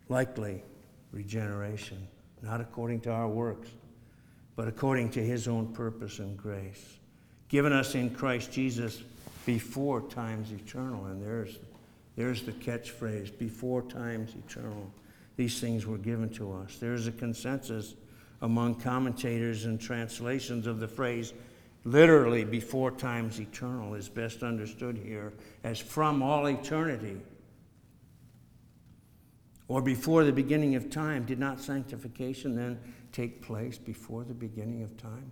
likely 0.08 0.64
regeneration? 1.12 2.08
not 2.46 2.62
according 2.62 3.02
to 3.02 3.12
our 3.12 3.28
works, 3.28 3.70
but 4.56 4.68
according 4.68 5.10
to 5.10 5.22
his 5.22 5.48
own 5.48 5.74
purpose 5.74 6.20
and 6.20 6.38
grace, 6.38 7.00
given 7.50 7.72
us 7.72 7.96
in 7.96 8.10
Christ 8.10 8.52
Jesus 8.52 9.02
before 9.46 10.02
times 10.02 10.52
eternal. 10.52 11.06
And 11.06 11.22
there's, 11.22 11.58
there's 12.16 12.44
the 12.44 12.52
catchphrase 12.52 13.38
before 13.38 13.82
times 13.84 14.34
eternal. 14.36 14.92
These 15.38 15.60
things 15.60 15.86
were 15.86 15.98
given 15.98 16.30
to 16.32 16.54
us. 16.54 16.78
There's 16.80 17.08
a 17.08 17.12
consensus 17.12 17.96
among 18.42 18.76
commentators 18.76 19.66
and 19.66 19.80
translations 19.80 20.68
of 20.68 20.80
the 20.80 20.88
phrase 20.88 21.34
literally 21.84 22.44
before 22.44 22.92
times 22.92 23.40
eternal 23.40 23.94
is 23.94 24.10
best 24.10 24.44
understood 24.44 24.98
here 24.98 25.32
as 25.64 25.80
from 25.80 26.24
all 26.24 26.48
eternity 26.48 27.18
or 29.68 29.82
before 29.82 30.24
the 30.24 30.32
beginning 30.32 30.76
of 30.76 30.90
time, 30.90 31.26
did 31.26 31.40
not 31.40 31.60
sanctification 31.60 32.56
then 32.56 32.80
take 33.12 33.42
place 33.42 33.78
before 33.78 34.24
the 34.24 34.34
beginning 34.34 34.84
of 34.84 34.96
time? 34.98 35.32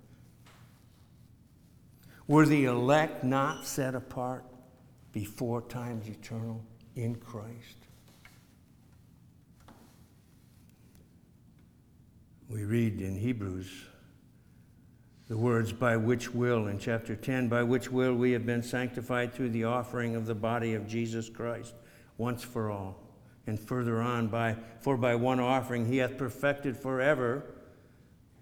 Were 2.28 2.46
the 2.46 2.66
elect 2.66 3.24
not 3.24 3.66
set 3.66 3.96
apart 3.96 4.46
before 5.12 5.62
times 5.62 6.08
eternal 6.08 6.64
in 6.96 7.16
Christ? 7.16 7.78
We 12.50 12.64
read 12.64 13.02
in 13.02 13.18
Hebrews 13.18 13.70
the 15.28 15.38
words 15.38 15.74
by 15.74 15.98
which 15.98 16.34
will 16.34 16.68
in 16.68 16.78
chapter 16.78 17.16
10 17.16 17.50
by 17.50 17.64
which 17.64 17.92
will 17.92 18.14
we 18.14 18.32
have 18.32 18.46
been 18.46 18.62
sanctified 18.62 19.34
through 19.34 19.50
the 19.50 19.64
offering 19.64 20.16
of 20.16 20.26
the 20.26 20.36
body 20.36 20.76
of 20.76 20.88
Jesus 20.88 21.30
Christ 21.30 21.74
once 22.18 22.44
for 22.44 22.70
all. 22.70 23.00
And 23.48 23.60
further 23.60 24.02
on, 24.02 24.28
by, 24.28 24.56
for 24.80 24.96
by 24.96 25.16
one 25.16 25.40
offering 25.40 25.88
he 25.88 25.98
hath 25.98 26.18
perfected 26.18 26.78
forever 26.78 27.44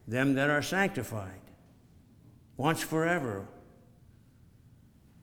them 0.07 0.35
that 0.35 0.49
are 0.49 0.61
sanctified. 0.61 1.39
Once 2.57 2.83
forever. 2.83 3.47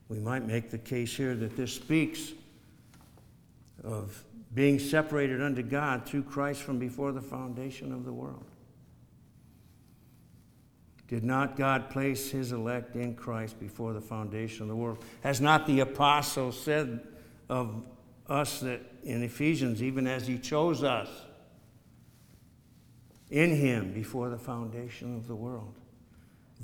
We 0.09 0.19
might 0.19 0.45
make 0.45 0.69
the 0.69 0.77
case 0.77 1.15
here 1.15 1.35
that 1.35 1.55
this 1.55 1.73
speaks 1.73 2.33
of 3.83 4.23
being 4.53 4.79
separated 4.79 5.41
unto 5.41 5.61
God 5.61 6.05
through 6.05 6.23
Christ 6.23 6.61
from 6.61 6.79
before 6.79 7.11
the 7.11 7.21
foundation 7.21 7.93
of 7.93 8.03
the 8.03 8.11
world. 8.11 8.45
Did 11.07 11.23
not 11.23 11.55
God 11.55 11.89
place 11.89 12.29
his 12.29 12.51
elect 12.51 12.95
in 12.95 13.15
Christ 13.15 13.59
before 13.59 13.93
the 13.93 14.01
foundation 14.01 14.63
of 14.63 14.67
the 14.67 14.75
world? 14.75 15.03
Has 15.21 15.39
not 15.39 15.65
the 15.65 15.79
apostle 15.79 16.51
said 16.51 17.07
of 17.47 17.83
us 18.27 18.59
that 18.59 18.81
in 19.03 19.23
Ephesians, 19.23 19.81
even 19.81 20.07
as 20.07 20.27
He 20.27 20.37
chose 20.37 20.83
us 20.83 21.09
in 23.29 23.55
Him 23.55 23.91
before 23.91 24.29
the 24.29 24.37
foundation 24.37 25.15
of 25.15 25.27
the 25.27 25.35
world. 25.35 25.73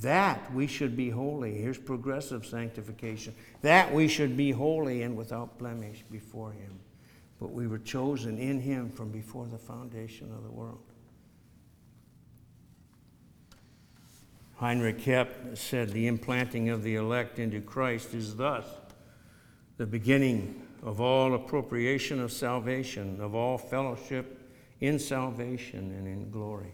That 0.01 0.53
we 0.53 0.67
should 0.67 0.97
be 0.97 1.09
holy. 1.09 1.55
Here's 1.55 1.77
progressive 1.77 2.45
sanctification. 2.45 3.33
That 3.61 3.93
we 3.93 4.07
should 4.07 4.35
be 4.35 4.51
holy 4.51 5.03
and 5.03 5.15
without 5.15 5.57
blemish 5.57 6.03
before 6.11 6.51
Him. 6.51 6.79
But 7.39 7.51
we 7.51 7.67
were 7.67 7.79
chosen 7.79 8.37
in 8.37 8.59
Him 8.59 8.91
from 8.91 9.11
before 9.11 9.47
the 9.47 9.57
foundation 9.57 10.31
of 10.33 10.43
the 10.43 10.51
world. 10.51 10.81
Heinrich 14.57 14.99
Heppe 14.99 15.57
said 15.57 15.89
the 15.89 16.07
implanting 16.07 16.69
of 16.69 16.83
the 16.83 16.95
elect 16.95 17.39
into 17.39 17.59
Christ 17.59 18.13
is 18.13 18.35
thus 18.35 18.65
the 19.77 19.85
beginning 19.85 20.61
of 20.81 21.01
all 21.01 21.33
appropriation 21.33 22.21
of 22.21 22.31
salvation, 22.31 23.19
of 23.19 23.35
all 23.35 23.57
fellowship 23.57 24.49
in 24.79 24.97
salvation 24.99 25.91
and 25.91 26.07
in 26.07 26.29
glory. 26.31 26.73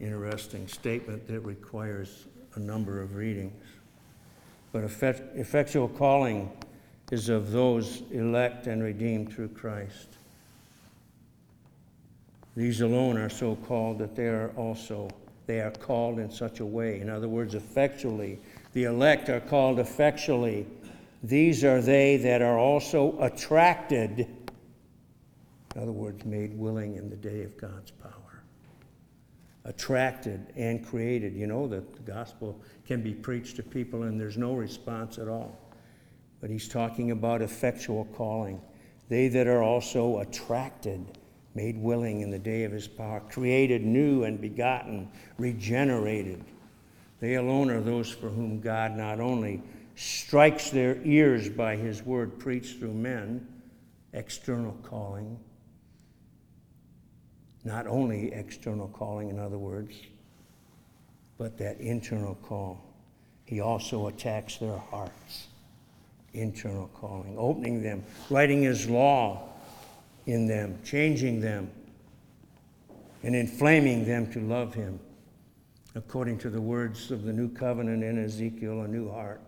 Interesting 0.00 0.66
statement 0.66 1.26
that 1.28 1.40
requires 1.40 2.26
a 2.54 2.58
number 2.58 3.02
of 3.02 3.16
readings. 3.16 3.62
But 4.72 4.84
effectual 4.84 5.88
calling 5.88 6.50
is 7.10 7.28
of 7.28 7.50
those 7.50 8.02
elect 8.10 8.66
and 8.66 8.82
redeemed 8.82 9.32
through 9.32 9.48
Christ. 9.48 10.16
These 12.56 12.80
alone 12.80 13.18
are 13.18 13.28
so 13.28 13.56
called 13.56 13.98
that 13.98 14.16
they 14.16 14.28
are 14.28 14.50
also 14.56 15.08
they 15.46 15.60
are 15.60 15.72
called 15.72 16.20
in 16.20 16.30
such 16.30 16.60
a 16.60 16.64
way. 16.64 17.00
In 17.00 17.10
other 17.10 17.28
words, 17.28 17.54
effectually 17.54 18.38
the 18.72 18.84
elect 18.84 19.28
are 19.28 19.40
called 19.40 19.80
effectually. 19.80 20.66
These 21.24 21.64
are 21.64 21.80
they 21.80 22.16
that 22.18 22.40
are 22.40 22.58
also 22.58 23.18
attracted, 23.20 24.20
in 25.74 25.82
other 25.82 25.92
words, 25.92 26.24
made 26.24 26.56
willing 26.56 26.96
in 26.96 27.10
the 27.10 27.16
day 27.16 27.42
of 27.42 27.56
God's 27.56 27.90
power. 27.90 28.19
Attracted 29.64 30.52
and 30.56 30.84
created. 30.84 31.34
You 31.34 31.46
know 31.46 31.66
that 31.68 31.94
the 31.94 32.00
gospel 32.00 32.60
can 32.86 33.02
be 33.02 33.12
preached 33.12 33.56
to 33.56 33.62
people 33.62 34.04
and 34.04 34.18
there's 34.18 34.38
no 34.38 34.54
response 34.54 35.18
at 35.18 35.28
all. 35.28 35.58
But 36.40 36.50
he's 36.50 36.68
talking 36.68 37.10
about 37.10 37.42
effectual 37.42 38.06
calling. 38.16 38.60
They 39.08 39.28
that 39.28 39.46
are 39.46 39.62
also 39.62 40.20
attracted, 40.20 41.18
made 41.54 41.76
willing 41.76 42.22
in 42.22 42.30
the 42.30 42.38
day 42.38 42.64
of 42.64 42.72
his 42.72 42.88
power, 42.88 43.20
created 43.28 43.84
new 43.84 44.24
and 44.24 44.40
begotten, 44.40 45.10
regenerated 45.36 46.44
they 47.20 47.34
alone 47.34 47.70
are 47.70 47.82
those 47.82 48.10
for 48.10 48.30
whom 48.30 48.60
God 48.60 48.96
not 48.96 49.20
only 49.20 49.62
strikes 49.94 50.70
their 50.70 51.00
ears 51.04 51.50
by 51.50 51.76
his 51.76 52.02
word 52.02 52.38
preached 52.38 52.78
through 52.78 52.94
men, 52.94 53.46
external 54.14 54.72
calling, 54.82 55.38
not 57.64 57.86
only 57.86 58.32
external 58.32 58.88
calling, 58.88 59.28
in 59.28 59.38
other 59.38 59.58
words, 59.58 59.94
but 61.38 61.58
that 61.58 61.80
internal 61.80 62.34
call. 62.36 62.80
He 63.44 63.60
also 63.60 64.06
attacks 64.06 64.56
their 64.56 64.76
hearts, 64.76 65.48
internal 66.32 66.88
calling, 66.94 67.36
opening 67.36 67.82
them, 67.82 68.04
writing 68.28 68.62
his 68.62 68.88
law 68.88 69.48
in 70.26 70.46
them, 70.46 70.78
changing 70.84 71.40
them, 71.40 71.70
and 73.22 73.34
inflaming 73.34 74.04
them 74.04 74.30
to 74.32 74.40
love 74.40 74.74
him 74.74 75.00
according 75.94 76.38
to 76.38 76.50
the 76.50 76.60
words 76.60 77.10
of 77.10 77.24
the 77.24 77.32
new 77.32 77.48
covenant 77.48 78.04
in 78.04 78.22
Ezekiel, 78.22 78.82
a 78.82 78.88
new 78.88 79.10
heart. 79.10 79.40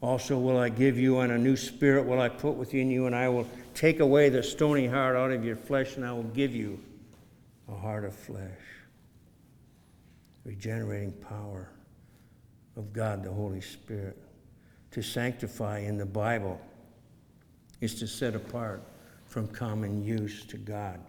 Also 0.00 0.38
will 0.38 0.58
I 0.58 0.68
give 0.68 0.98
you, 0.98 1.18
and 1.20 1.32
a 1.32 1.38
new 1.38 1.56
spirit 1.56 2.06
will 2.06 2.20
I 2.20 2.28
put 2.28 2.52
within 2.52 2.90
you, 2.90 3.06
and 3.06 3.14
I 3.14 3.28
will 3.28 3.48
take 3.74 4.00
away 4.00 4.28
the 4.28 4.42
stony 4.42 4.86
heart 4.86 5.16
out 5.16 5.32
of 5.32 5.44
your 5.44 5.56
flesh, 5.56 5.96
and 5.96 6.04
I 6.04 6.12
will 6.12 6.22
give 6.22 6.54
you 6.54 6.78
a 7.68 7.74
heart 7.74 8.04
of 8.04 8.14
flesh. 8.14 8.60
Regenerating 10.44 11.12
power 11.12 11.70
of 12.76 12.92
God, 12.92 13.24
the 13.24 13.32
Holy 13.32 13.60
Spirit. 13.60 14.16
To 14.90 15.02
sanctify 15.02 15.78
in 15.78 15.96
the 15.96 16.06
Bible 16.06 16.60
is 17.80 17.94
to 17.96 18.06
set 18.06 18.34
apart 18.34 18.82
from 19.26 19.48
common 19.48 20.04
use 20.04 20.44
to 20.44 20.56
God. 20.56 21.00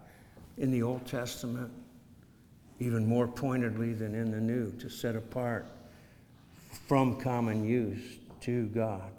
In 0.58 0.72
the 0.72 0.82
Old 0.82 1.06
Testament, 1.06 1.72
even 2.80 3.06
more 3.06 3.28
pointedly 3.28 3.94
than 3.94 4.16
in 4.16 4.32
the 4.32 4.40
New, 4.40 4.72
to 4.80 4.90
set 4.90 5.16
apart 5.16 5.68
from 6.88 7.20
common 7.20 7.64
use 7.64 8.20
to 8.42 8.66
God. 8.68 9.12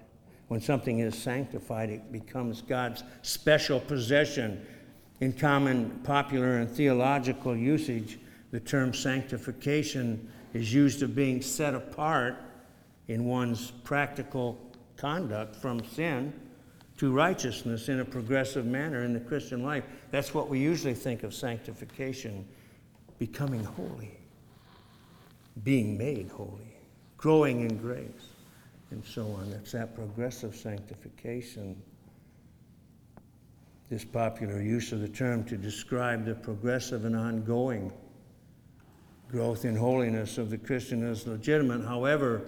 When 0.49 0.61
something 0.61 1.01
is 1.01 1.17
sanctified, 1.17 1.91
it 1.91 2.13
becomes 2.13 2.63
God's 2.63 3.03
special 3.23 3.81
possession. 3.81 4.65
In 5.21 5.33
common 5.33 5.91
popular 6.05 6.59
and 6.59 6.71
theological 6.71 7.57
usage, 7.57 8.19
the 8.51 8.61
term 8.61 8.93
sanctification 8.93 10.31
is 10.53 10.73
used 10.73 11.03
of 11.03 11.15
being 11.15 11.41
set 11.41 11.75
apart 11.75 12.37
in 13.09 13.25
one's 13.25 13.71
practical 13.71 14.59
conduct 14.97 15.57
from 15.57 15.85
sin 15.85 16.33
to 16.99 17.13
righteousness 17.13 17.89
in 17.89 18.01
a 18.01 18.05
progressive 18.05 18.67
manner 18.67 19.05
in 19.05 19.13
the 19.13 19.21
Christian 19.21 19.63
life. 19.63 19.85
That's 20.11 20.33
what 20.33 20.49
we 20.49 20.59
usually 20.59 20.95
think 20.95 21.23
of 21.23 21.35
sanctification 21.35 22.47
becoming 23.19 23.65
holy, 23.65 24.19
being 25.65 25.97
made 25.97 26.29
holy, 26.29 26.77
growing 27.17 27.63
in 27.63 27.77
grace, 27.77 28.09
and 28.91 29.05
so 29.05 29.27
on. 29.33 29.53
It's 29.53 29.73
that 29.73 29.95
progressive 29.95 30.55
sanctification. 30.55 31.81
This 33.89 34.05
popular 34.05 34.61
use 34.61 34.93
of 34.93 35.01
the 35.01 35.09
term 35.09 35.45
to 35.45 35.57
describe 35.57 36.25
the 36.25 36.35
progressive 36.35 37.05
and 37.05 37.15
ongoing 37.15 37.93
growth 39.31 39.65
in 39.65 39.77
holiness 39.77 40.39
of 40.39 40.51
the 40.51 40.59
Christian 40.59 41.05
is 41.05 41.27
legitimate. 41.27 41.85
However, 41.85 42.43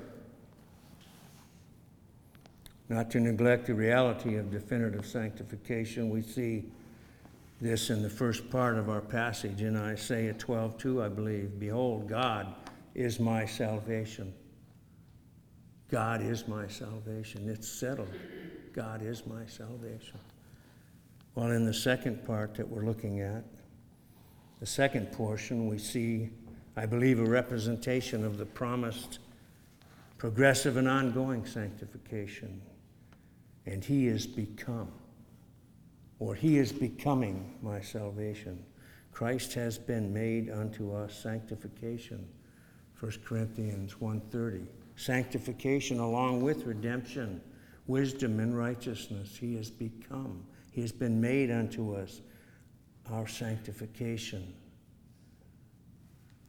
not 2.89 3.11
to 3.12 3.20
neglect 3.20 3.66
the 3.66 3.74
reality 3.74 4.36
of 4.36 4.51
definitive 4.51 5.07
sanctification, 5.07 6.11
we 6.11 6.22
see 6.22 6.64
this 7.61 7.91
in 7.91 8.03
the 8.03 8.11
first 8.11 8.51
part 8.51 8.76
of 8.76 8.89
our 8.89 9.01
passage 9.01 9.62
in 9.62 9.76
Isaiah 9.76 10.34
12:2, 10.34 11.03
I 11.03 11.09
believe. 11.09 11.59
Behold, 11.59 12.09
God 12.09 12.55
is 12.95 13.20
my 13.20 13.45
salvation. 13.45 14.32
God 15.89 16.20
is 16.20 16.49
my 16.49 16.66
salvation. 16.68 17.49
It's 17.49 17.68
settled. 17.68 18.12
God 18.72 19.03
is 19.03 19.26
my 19.26 19.45
salvation. 19.47 20.18
Well, 21.39 21.53
in 21.53 21.64
the 21.64 21.72
second 21.72 22.26
part 22.26 22.57
that 22.57 22.68
we're 22.68 22.84
looking 22.84 23.20
at, 23.20 23.45
the 24.59 24.66
second 24.66 25.12
portion, 25.12 25.68
we 25.68 25.78
see, 25.78 26.30
I 26.76 26.84
believe, 26.84 27.20
a 27.20 27.24
representation 27.24 28.24
of 28.24 28.39
the 28.39 28.45
promised 28.45 29.20
progressive 30.16 30.76
and 30.76 30.89
ongoing 30.89 31.47
sanctification. 31.47 32.61
And 33.66 33.84
He 33.84 34.09
is 34.09 34.26
become 34.26 34.91
or 36.18 36.34
he 36.34 36.59
is 36.59 36.72
becoming 36.72 37.57
my 37.62 37.80
salvation. 37.80 38.61
Christ 39.12 39.55
has 39.55 39.78
been 39.78 40.12
made 40.12 40.51
unto 40.51 40.93
us 40.93 41.16
sanctification. 41.16 42.26
1 42.99 43.12
Corinthians 43.24 44.01
1:30. 44.01 44.66
Sanctification 44.97 46.01
along 46.01 46.43
with 46.43 46.66
redemption, 46.66 47.41
wisdom 47.86 48.41
and 48.41 48.59
righteousness 48.59 49.36
he 49.36 49.55
has 49.55 49.70
become. 49.70 50.45
He 50.78 50.82
has 50.82 50.92
been 50.92 51.20
made 51.20 51.50
unto 51.50 51.96
us 51.96 52.20
our 53.10 53.26
sanctification. 53.26 54.54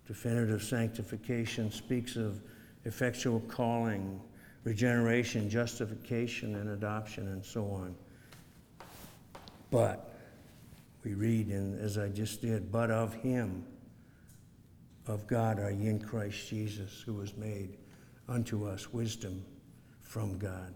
Definitive 0.05 0.61
sanctification 0.61 1.71
speaks 1.71 2.15
of 2.15 2.39
effectual 2.85 3.39
calling, 3.47 4.21
regeneration, 4.65 5.49
justification, 5.49 6.57
and 6.57 6.69
adoption, 6.69 7.29
and 7.29 7.43
so 7.43 7.71
on. 7.71 7.95
But 9.71 10.13
we 11.03 11.15
read, 11.15 11.49
in, 11.49 11.79
as 11.79 11.97
I 11.97 12.09
just 12.09 12.39
did, 12.39 12.71
but 12.71 12.91
of 12.91 13.15
him, 13.15 13.65
of 15.07 15.25
God 15.25 15.57
are 15.57 15.71
ye 15.71 15.87
in 15.87 15.99
Christ 15.99 16.47
Jesus, 16.47 17.01
who 17.03 17.15
was 17.15 17.35
made 17.35 17.79
unto 18.27 18.67
us 18.67 18.93
wisdom 18.93 19.43
from 20.01 20.37
God, 20.37 20.75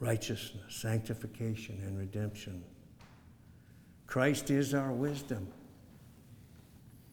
righteousness, 0.00 0.74
sanctification, 0.74 1.78
and 1.86 1.96
redemption. 1.96 2.64
Christ 4.06 4.50
is 4.50 4.74
our 4.74 4.92
wisdom. 4.92 5.46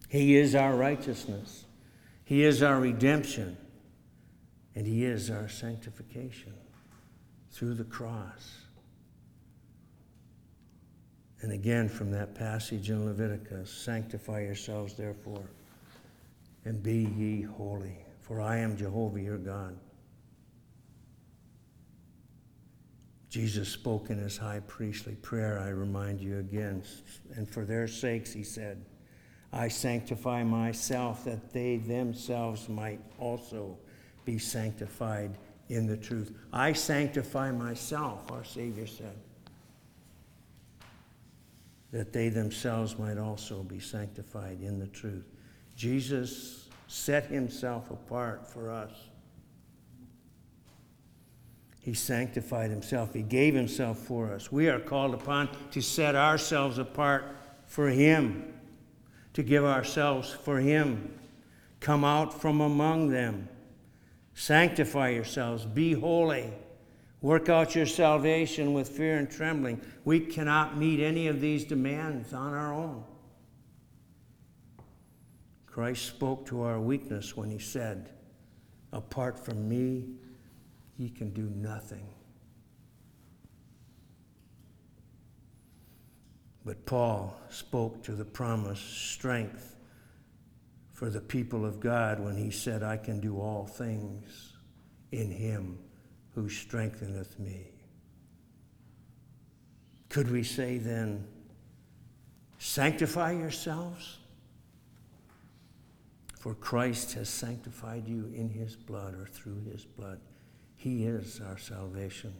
He 0.09 0.37
is 0.37 0.55
our 0.55 0.75
righteousness. 0.75 1.65
He 2.23 2.43
is 2.43 2.63
our 2.63 2.79
redemption. 2.79 3.57
And 4.73 4.87
He 4.87 5.03
is 5.03 5.29
our 5.29 5.49
sanctification 5.49 6.53
through 7.51 7.73
the 7.73 7.83
cross. 7.83 8.61
And 11.41 11.51
again 11.51 11.89
from 11.89 12.11
that 12.11 12.33
passage 12.33 12.89
in 12.89 13.05
Leviticus 13.05 13.71
Sanctify 13.71 14.41
yourselves, 14.41 14.93
therefore, 14.93 15.43
and 16.65 16.81
be 16.81 17.09
ye 17.17 17.41
holy, 17.41 17.97
for 18.21 18.41
I 18.41 18.57
am 18.57 18.75
Jehovah 18.75 19.21
your 19.21 19.37
God. 19.37 19.77
Jesus 23.37 23.69
spoke 23.69 24.09
in 24.09 24.17
his 24.17 24.35
high 24.35 24.61
priestly 24.65 25.13
prayer, 25.13 25.59
I 25.59 25.67
remind 25.67 26.19
you 26.19 26.39
again, 26.39 26.81
and 27.35 27.47
for 27.47 27.65
their 27.65 27.87
sakes 27.87 28.33
he 28.33 28.41
said, 28.41 28.83
I 29.53 29.67
sanctify 29.67 30.41
myself 30.43 31.23
that 31.25 31.53
they 31.53 31.77
themselves 31.77 32.67
might 32.67 32.99
also 33.19 33.77
be 34.25 34.39
sanctified 34.39 35.37
in 35.69 35.85
the 35.85 35.97
truth. 35.97 36.33
I 36.51 36.73
sanctify 36.73 37.51
myself, 37.51 38.31
our 38.31 38.43
Savior 38.43 38.87
said 38.87 39.15
that 41.91 42.11
they 42.11 42.29
themselves 42.29 42.97
might 42.97 43.19
also 43.19 43.61
be 43.61 43.79
sanctified 43.79 44.61
in 44.63 44.79
the 44.79 44.87
truth. 44.87 45.27
Jesus 45.75 46.69
set 46.87 47.27
himself 47.27 47.91
apart 47.91 48.47
for 48.51 48.71
us. 48.71 48.93
He 51.87 51.93
sanctified 51.93 52.69
himself. 52.69 53.13
He 53.13 53.21
gave 53.21 53.53
himself 53.53 53.97
for 53.97 54.33
us. 54.33 54.51
We 54.51 54.67
are 54.67 54.79
called 54.79 55.13
upon 55.13 55.47
to 55.71 55.81
set 55.81 56.15
ourselves 56.15 56.79
apart 56.79 57.23
for 57.65 57.87
him, 57.87 58.53
to 59.31 59.41
give 59.41 59.63
ourselves 59.63 60.29
for 60.43 60.59
him. 60.59 61.17
Come 61.79 62.03
out 62.03 62.41
from 62.41 62.59
among 62.59 63.07
them. 63.07 63.47
Sanctify 64.33 65.11
yourselves. 65.11 65.63
Be 65.63 65.93
holy 65.93 66.51
Work 67.21 67.49
out 67.49 67.73
your 67.73 67.85
salvation 67.85 68.73
with 68.73 68.89
fear 68.89 69.17
and 69.17 69.29
trembling. 69.29 69.81
We 70.05 70.19
cannot 70.19 70.77
meet 70.77 70.99
any 70.99 71.27
of 71.27 71.41
these 71.41 71.63
demands 71.63 72.33
on 72.33 72.53
our 72.53 72.73
own. 72.73 73.03
Christ 75.65 76.05
spoke 76.05 76.45
to 76.47 76.61
our 76.63 76.79
weakness 76.79 77.35
when 77.37 77.49
he 77.49 77.59
said, 77.59 78.11
Apart 78.93 79.43
from 79.43 79.67
me, 79.67 80.05
ye 80.97 81.09
can 81.09 81.29
do 81.31 81.49
nothing. 81.55 82.07
But 86.65 86.85
Paul 86.85 87.39
spoke 87.49 88.03
to 88.03 88.11
the 88.11 88.25
promised 88.25 89.11
strength 89.11 89.75
for 90.91 91.09
the 91.09 91.21
people 91.21 91.65
of 91.65 91.79
God 91.79 92.19
when 92.19 92.35
he 92.35 92.51
said, 92.51 92.83
I 92.83 92.97
can 92.97 93.19
do 93.19 93.39
all 93.39 93.65
things 93.65 94.53
in 95.11 95.31
him 95.31 95.77
who 96.33 96.49
strengtheneth 96.49 97.39
me. 97.39 97.71
Could 100.09 100.31
we 100.31 100.43
say 100.43 100.77
then, 100.77 101.25
sanctify 102.57 103.31
yourselves? 103.31 104.17
For 106.39 106.53
Christ 106.53 107.13
has 107.13 107.29
sanctified 107.29 108.07
you 108.07 108.31
in 108.33 108.49
his 108.49 108.75
blood 108.75 109.13
or 109.13 109.25
through 109.25 109.61
his 109.71 109.85
blood. 109.85 110.19
He 110.77 111.05
is 111.05 111.41
our 111.45 111.57
salvation. 111.57 112.33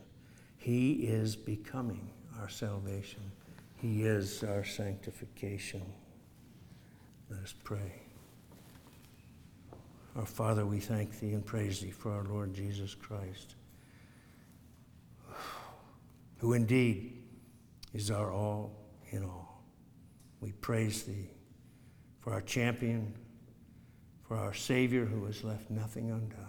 He 0.58 0.94
is 0.94 1.36
becoming 1.36 2.10
our 2.40 2.50
salvation. 2.50 3.32
He 3.76 4.04
is 4.04 4.44
our 4.44 4.64
sanctification. 4.64 5.84
Let 7.30 7.42
us 7.42 7.54
pray. 7.64 8.02
Our 10.16 10.26
Father, 10.26 10.66
we 10.66 10.80
thank 10.80 11.20
thee 11.20 11.34
and 11.34 11.46
praise 11.46 11.82
thee 11.82 11.92
for 11.92 12.12
our 12.12 12.24
Lord 12.24 12.54
Jesus 12.54 12.96
Christ 12.96 13.56
who 16.38 16.54
indeed 16.54 17.14
is 17.94 18.12
our 18.12 18.32
all 18.32 18.72
in 19.10 19.24
all. 19.24 19.64
We 20.40 20.52
praise 20.54 21.04
thee 21.04 21.30
for 22.20 22.34
our 22.34 22.42
champion, 22.42 23.14
for 24.28 24.38
our 24.38 24.54
Savior 24.54 25.06
who 25.06 25.26
has 25.26 25.44
left 25.44 25.70
nothing 25.70 26.12
undone. 26.12 26.47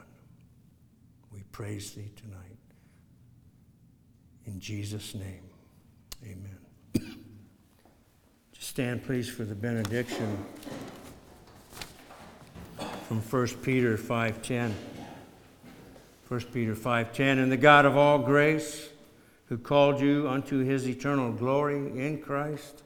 Praise 1.52 1.92
thee 1.92 2.10
tonight. 2.16 2.58
In 4.46 4.60
Jesus' 4.60 5.14
name, 5.14 5.42
amen. 6.24 6.58
Just 8.52 8.68
stand, 8.68 9.04
please, 9.04 9.28
for 9.28 9.44
the 9.44 9.54
benediction 9.54 10.38
from 13.06 13.20
1 13.20 13.46
Peter 13.62 13.96
5.10. 13.96 14.72
1 16.28 16.40
Peter 16.52 16.74
5.10, 16.74 17.42
And 17.42 17.50
the 17.50 17.56
God 17.56 17.86
of 17.86 17.96
all 17.96 18.18
grace, 18.18 18.90
who 19.46 19.56
called 19.56 20.00
you 20.00 20.28
unto 20.28 20.58
his 20.58 20.86
eternal 20.86 21.32
glory 21.32 21.76
in 21.76 22.20
Christ, 22.20 22.82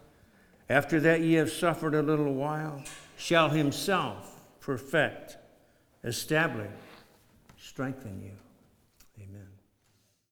after 0.69 1.01
that 1.01 1.21
ye 1.21 1.35
have 1.35 1.51
suffered 1.51 1.95
a 1.95 2.03
little 2.03 2.35
while, 2.35 2.83
shall 3.17 3.49
himself 3.49 4.41
perfect, 4.61 5.37
establish, 6.05 6.71
strengthen 7.59 8.23
you. 8.23 8.33